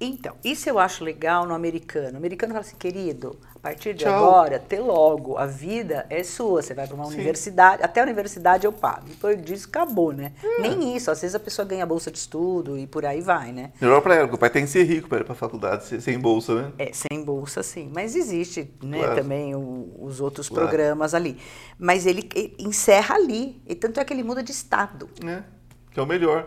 Então, 0.01 0.37
isso 0.45 0.69
eu 0.69 0.79
acho 0.79 1.03
legal 1.03 1.45
no 1.45 1.55
americano. 1.55 2.15
O 2.15 2.17
americano 2.19 2.53
fala 2.53 2.65
assim, 2.65 2.77
querido, 2.77 3.37
a 3.59 3.61
partir 3.61 3.93
de 3.93 4.05
Tchau. 4.05 4.15
agora, 4.15 4.57
até 4.57 4.79
logo, 4.81 5.37
a 5.37 5.45
vida 5.45 6.07
é 6.09 6.23
sua. 6.23 6.63
Você 6.63 6.75
vai 6.75 6.87
para 6.87 6.95
uma 6.95 7.07
Sim. 7.07 7.15
universidade, 7.15 7.83
até 7.83 8.01
a 8.01 8.05
universidade 8.05 8.65
eu 8.65 8.73
pago. 8.73 9.07
Depois 9.09 9.43
disso, 9.45 9.67
acabou, 9.69 10.13
né? 10.13 10.33
É. 10.43 10.61
Nem 10.63 10.97
isso, 10.97 11.11
às 11.11 11.21
vezes 11.21 11.35
a 11.35 11.41
pessoa 11.41 11.67
ganha 11.67 11.85
bolsa 11.85 12.11
de 12.11 12.19
estudo 12.19 12.79
e 12.79 12.87
por 12.87 13.05
aí 13.05 13.21
vai, 13.21 13.51
né? 13.53 13.73
Melhor 13.81 14.01
pra 14.01 14.15
ela, 14.15 14.25
porque 14.27 14.37
o 14.37 14.39
pai 14.39 14.51
tem 14.51 14.65
que 14.65 14.71
ser 14.71 14.85
rico 14.85 15.09
para 15.09 15.19
ir 15.21 15.25
pra 15.25 15.35
faculdade, 15.35 16.01
sem- 16.01 16.19
bolsa, 16.19 16.55
né? 16.55 16.73
É, 16.79 16.93
sem 16.93 17.25
bolsa, 17.25 17.63
sim. 17.63 17.91
Mas 17.93 18.15
existe 18.15 18.73
né, 18.83 18.99
Claro. 18.99 19.17
também 19.17 19.55
o- 19.55 19.93
os 20.01 20.21
outros 20.21 20.49
Claro. 20.49 20.69
programas 20.69 21.13
ali. 21.13 21.37
Mas 21.79 22.07
ele, 22.07 22.29
ele 22.35 22.55
encerra 22.61 23.17
ali. 23.17 23.61
E 23.67 23.75
tanto 23.75 23.99
é 23.99 24.05
que 24.05 24.13
ele 24.13 24.23
muda 24.23 24.43
de 24.43 24.53
estado. 24.53 25.09
né? 25.23 25.45
Que 25.91 25.99
é 25.99 26.03
o 26.03 26.07
melhor. 26.07 26.47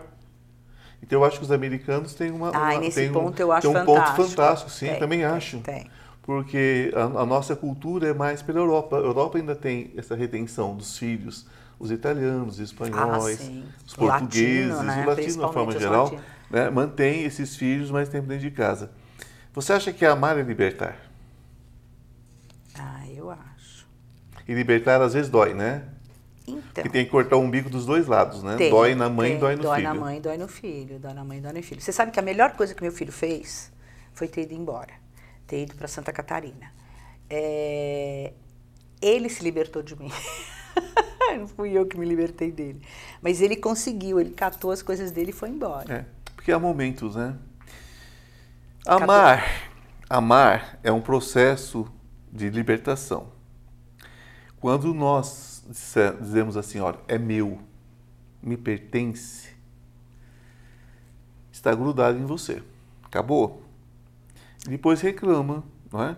Então 1.02 1.18
eu 1.20 1.24
acho 1.24 1.38
que 1.38 1.44
os 1.44 1.50
americanos 1.50 2.14
têm 2.14 2.30
uma. 2.30 2.50
Ah, 2.54 2.70
uma- 2.70 2.78
nesse 2.78 3.00
têm 3.00 3.10
um- 3.10 3.12
ponto 3.12 3.40
eu 3.40 3.50
acho 3.50 3.62
têm 3.62 3.70
um 3.70 3.84
fantástico. 3.84 4.16
ponto 4.16 4.28
fantástico, 4.30 4.70
sim, 4.70 4.86
Tem, 4.86 4.98
também 5.00 5.18
tem, 5.18 5.26
acho. 5.26 5.58
tem. 5.58 5.90
Porque 6.22 6.92
a, 6.94 7.02
a 7.22 7.26
nossa 7.26 7.56
cultura 7.56 8.08
é 8.08 8.14
mais 8.14 8.42
pela 8.42 8.58
Europa. 8.60 8.96
A 8.96 9.00
Europa 9.00 9.38
ainda 9.38 9.56
tem 9.56 9.92
essa 9.96 10.14
retenção 10.14 10.76
dos 10.76 10.96
filhos, 10.96 11.46
os 11.78 11.90
italianos, 11.90 12.54
os 12.54 12.60
espanhóis, 12.60 13.40
Ah, 13.52 13.62
os 13.86 13.94
O 13.96 14.04
latino, 14.04 14.74
portugueses, 14.76 14.80
né? 14.82 15.02
o 15.04 15.06
latino 15.08 15.32
de 15.32 15.38
uma 15.38 15.52
forma 15.52 15.72
geral, 15.72 16.16
né? 16.50 16.70
mantém 16.70 17.24
esses 17.24 17.56
filhos 17.56 17.90
mais 17.90 18.08
tempo 18.08 18.26
dentro 18.28 18.42
de 18.48 18.50
casa. 18.52 18.90
Você 19.52 19.72
acha 19.72 19.92
que 19.92 20.04
amar 20.06 20.38
é 20.38 20.42
libertar? 20.42 20.96
Ah, 22.78 23.04
eu 23.08 23.30
acho. 23.30 23.86
E 24.48 24.54
libertar 24.54 25.00
às 25.02 25.14
vezes 25.14 25.30
dói, 25.30 25.54
né? 25.54 25.84
Então. 26.46 26.82
Que 26.82 26.88
tem 26.90 27.04
que 27.04 27.10
cortar 27.10 27.36
o 27.36 27.40
umbigo 27.40 27.70
dos 27.70 27.86
dois 27.86 28.06
lados, 28.06 28.42
né? 28.42 28.56
Tem, 28.56 28.70
dói 28.70 28.94
na 28.94 29.08
mãe 29.08 29.30
tem. 29.32 29.38
dói 29.38 29.56
no 29.56 29.62
dói 29.62 29.76
filho. 29.80 29.88
na 29.88 29.94
mãe, 29.94 30.20
dói 30.20 30.36
no 30.38 30.48
filho, 30.48 30.98
dói 30.98 31.12
na 31.14 31.24
mãe, 31.24 31.40
dói 31.40 31.52
no 31.52 31.62
filho. 31.62 31.80
Você 31.80 31.92
sabe 31.92 32.10
que 32.10 32.18
a 32.18 32.22
melhor 32.22 32.52
coisa 32.52 32.74
que 32.74 32.82
meu 32.82 32.92
filho 32.92 33.12
fez 33.12 33.70
foi 34.12 34.26
ter 34.28 34.42
ido 34.42 34.54
embora, 34.54 34.92
ter 35.46 35.62
ido 35.62 35.74
para 35.74 35.88
Santa 35.88 36.12
Catarina. 36.12 36.72
É, 37.28 38.32
Ele 39.00 39.28
se 39.28 39.42
libertou 39.42 39.82
de 39.82 39.98
mim. 39.98 40.10
Não 41.38 41.46
fui 41.48 41.72
eu 41.72 41.86
que 41.86 41.98
me 41.98 42.04
libertei 42.04 42.50
dele. 42.50 42.80
Mas 43.20 43.40
ele 43.40 43.56
conseguiu, 43.56 44.20
ele 44.20 44.30
catou 44.30 44.70
as 44.70 44.82
coisas 44.82 45.10
dele 45.10 45.30
e 45.30 45.32
foi 45.32 45.48
embora. 45.48 45.92
É, 45.92 46.04
porque 46.34 46.52
há 46.52 46.58
momentos, 46.58 47.16
né? 47.16 47.36
Amar, 48.86 49.70
amar 50.10 50.78
é 50.82 50.90
um 50.90 51.00
processo 51.00 51.90
de 52.30 52.50
libertação. 52.50 53.28
Quando 54.60 54.92
nós 54.92 55.64
dizemos 56.20 56.56
assim, 56.56 56.80
olha, 56.80 56.98
é 57.06 57.16
meu, 57.16 57.60
me 58.42 58.56
pertence, 58.56 59.50
está 61.52 61.74
grudado 61.74 62.18
em 62.18 62.24
você. 62.24 62.62
Acabou. 63.04 63.61
Depois 64.68 65.00
reclama, 65.00 65.64
não 65.92 66.02
é? 66.02 66.16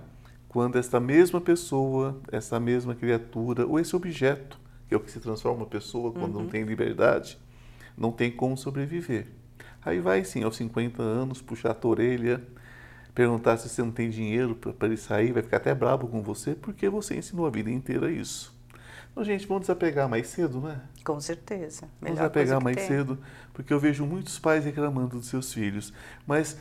Quando 0.49 0.77
esta 0.77 1.01
mesma 1.01 1.41
pessoa, 1.41 2.21
essa 2.31 2.61
mesma 2.61 2.95
criatura, 2.95 3.67
ou 3.67 3.81
esse 3.81 3.97
objeto, 3.97 4.59
que 4.87 4.95
é 4.95 4.97
o 4.97 5.01
que 5.01 5.11
se 5.11 5.19
transforma 5.19 5.59
uma 5.59 5.67
pessoa 5.67 6.13
quando 6.13 6.39
não 6.39 6.47
tem 6.47 6.63
liberdade, 6.63 7.39
não 7.97 8.13
tem 8.13 8.31
como 8.31 8.57
sobreviver. 8.57 9.27
Aí 9.85 9.99
vai 10.01 10.25
sim, 10.25 10.45
aos 10.45 10.57
50 10.57 11.03
anos, 11.03 11.43
puxar 11.43 11.73
a 11.73 11.75
tua 11.75 11.93
orelha, 11.93 12.43
perguntar 13.15 13.57
se 13.57 13.69
você 13.69 13.83
não 13.83 13.91
tem 13.91 14.11
dinheiro 14.11 14.55
para 14.55 14.87
ele 14.87 14.97
sair, 14.97 15.33
vai 15.33 15.43
ficar 15.43 15.57
até 15.57 15.75
brabo 15.75 16.07
com 16.07 16.23
você, 16.23 16.55
porque 16.55 16.89
você 16.89 17.17
ensinou 17.17 17.47
a 17.47 17.51
vida 17.51 17.71
inteira 17.71 18.11
isso. 18.11 18.55
Então, 19.13 19.23
gente, 19.23 19.47
vamos 19.47 19.63
desapegar 19.63 20.09
mais 20.09 20.27
cedo, 20.29 20.61
né? 20.61 20.81
Com 21.05 21.21
certeza. 21.21 21.83
Vamos 22.01 22.17
Melhor 22.17 22.17
desapegar 22.17 22.33
coisa 22.33 22.59
que 22.59 22.65
mais 22.65 22.77
tem. 22.77 22.87
cedo, 22.87 23.19
porque 23.53 23.73
eu 23.73 23.79
vejo 23.79 24.05
muitos 24.05 24.39
pais 24.39 24.65
reclamando 24.65 25.19
dos 25.19 25.27
seus 25.27 25.53
filhos. 25.53 25.93
Mas 26.27 26.59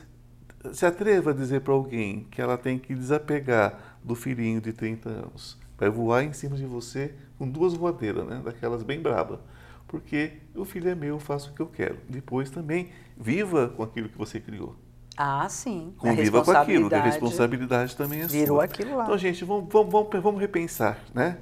se 0.71 0.85
atreva 0.85 1.31
a 1.31 1.33
dizer 1.33 1.61
para 1.61 1.73
alguém 1.73 2.27
que 2.31 2.41
ela 2.41 2.57
tem 2.57 2.79
que 2.79 2.93
desapegar 2.95 3.97
do 4.03 4.15
filhinho 4.15 4.61
de 4.61 4.71
30 4.73 5.09
anos. 5.09 5.57
Vai 5.77 5.89
voar 5.89 6.23
em 6.23 6.31
cima 6.33 6.55
de 6.55 6.65
você 6.65 7.13
com 7.37 7.47
duas 7.49 7.73
voadeiras, 7.73 8.25
né? 8.25 8.41
Daquelas 8.43 8.83
bem 8.83 9.01
braba. 9.01 9.41
Porque 9.87 10.33
o 10.55 10.63
filho 10.65 10.89
é 10.89 10.95
meu, 10.95 11.15
eu 11.15 11.19
faço 11.19 11.51
o 11.51 11.53
que 11.53 11.61
eu 11.61 11.67
quero. 11.67 11.97
Depois 12.09 12.49
também, 12.49 12.89
viva 13.17 13.69
com 13.69 13.83
aquilo 13.83 14.09
que 14.09 14.17
você 14.17 14.39
criou. 14.39 14.75
Ah, 15.15 15.47
sim. 15.49 15.93
Conviva 15.97 16.43
com 16.43 16.51
aquilo, 16.51 16.87
a 16.87 16.99
responsabilidade 16.99 17.05
responsabilidade 17.05 17.95
também 17.95 18.21
é 18.21 18.27
Virou 18.27 18.57
sua. 18.57 18.63
aquilo 18.65 18.95
lá. 18.95 19.03
Então, 19.03 19.17
gente, 19.17 19.45
vamos, 19.45 19.71
vamos, 19.71 19.91
vamos, 19.91 20.09
vamos 20.23 20.41
repensar, 20.41 20.99
né? 21.13 21.37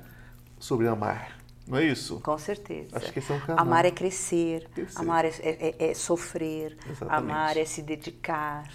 Sobre 0.60 0.88
amar. 0.88 1.38
Não 1.66 1.78
é 1.78 1.86
isso? 1.86 2.20
Com 2.20 2.38
certeza. 2.38 2.98
Acho 2.98 3.14
que 3.14 3.20
esse 3.20 3.32
é 3.32 3.36
um 3.36 3.40
canal. 3.40 3.62
Amar 3.64 3.86
é 3.86 3.92
crescer, 3.92 4.68
Crescer. 4.74 5.00
amar 5.00 5.24
é, 5.24 5.30
é- 5.40 5.76
é 5.92 5.94
sofrer, 5.94 6.76
Exatamente. 6.90 7.32
amar 7.32 7.56
é 7.56 7.64
se 7.64 7.82
dedicar. 7.82 8.68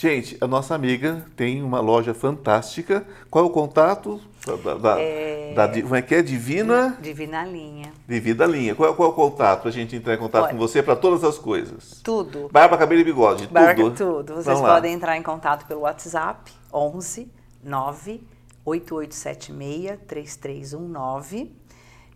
Gente, 0.00 0.38
a 0.40 0.46
nossa 0.46 0.76
amiga 0.76 1.26
tem 1.34 1.60
uma 1.60 1.80
loja 1.80 2.14
fantástica. 2.14 3.04
Qual 3.28 3.44
é 3.44 3.48
o 3.48 3.50
contato? 3.50 4.20
Da, 4.64 4.74
da, 4.74 5.00
É- 5.00 5.52
da 5.54 5.68
como 5.82 5.96
é 5.96 6.00
que 6.00 6.14
é? 6.14 6.22
Divina 6.22 6.96
Divina 7.02 7.44
linha. 7.44 7.92
Divina 8.06 8.46
Linha. 8.46 8.76
Qual, 8.76 8.92
é- 8.92 8.94
qual 8.94 9.08
é 9.08 9.12
o 9.12 9.14
contato 9.14 9.62
para 9.62 9.70
a 9.70 9.72
gente 9.72 9.96
entrar 9.96 10.14
em 10.14 10.18
contato 10.18 10.44
Olha. 10.44 10.52
com 10.52 10.56
você 10.58 10.84
para 10.84 10.94
todas 10.94 11.24
as 11.24 11.36
coisas? 11.36 12.00
Tudo. 12.04 12.48
Barba, 12.52 12.78
cabelo 12.78 13.00
e 13.00 13.04
bigode, 13.04 13.48
Barca 13.48 13.74
tudo. 13.82 13.96
tudo. 13.96 14.34
Vocês 14.34 14.46
Vamos 14.46 14.62
lá. 14.62 14.74
podem 14.76 14.94
entrar 14.94 15.16
em 15.16 15.22
contato 15.22 15.66
pelo 15.66 15.80
WhatsApp 15.80 16.48
11 16.72 17.28
9 17.64 18.22
8876 18.64 19.98
3319, 20.06 21.50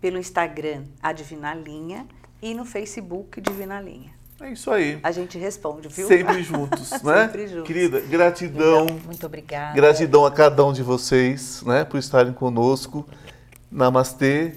pelo 0.00 0.18
Instagram 0.18 0.84
A 1.02 1.12
Divina 1.12 1.52
Linha 1.52 2.06
e 2.40 2.54
no 2.54 2.64
Facebook 2.64 3.40
Divina 3.40 3.80
Linha. 3.80 4.12
É 4.42 4.50
isso 4.50 4.72
aí. 4.72 4.98
A 5.04 5.12
gente 5.12 5.38
responde, 5.38 5.86
viu? 5.86 6.08
Sempre 6.08 6.42
juntos, 6.42 6.90
né? 7.04 7.26
Sempre 7.26 7.46
juntos. 7.46 7.66
Querida, 7.68 8.00
gratidão. 8.00 8.86
Então, 8.86 9.00
muito 9.04 9.24
obrigada. 9.24 9.72
Gratidão 9.76 10.26
a 10.26 10.32
cada 10.32 10.64
um 10.64 10.72
de 10.72 10.82
vocês, 10.82 11.62
né, 11.62 11.84
por 11.84 11.96
estarem 11.98 12.32
conosco. 12.32 13.08
Namastê. 13.70 14.56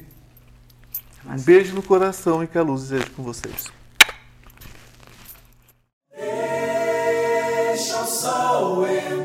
Um 1.24 1.40
beijo 1.40 1.76
no 1.76 1.84
coração 1.84 2.44
e 2.44 2.48
que 2.48 2.58
a 2.58 2.64
luz 2.64 2.84
esteja 2.84 3.06
com 3.16 3.22
vocês. 3.22 3.66
Deixa 6.18 8.02
o 8.02 8.06
sol 8.08 8.88
entrar. 8.88 9.25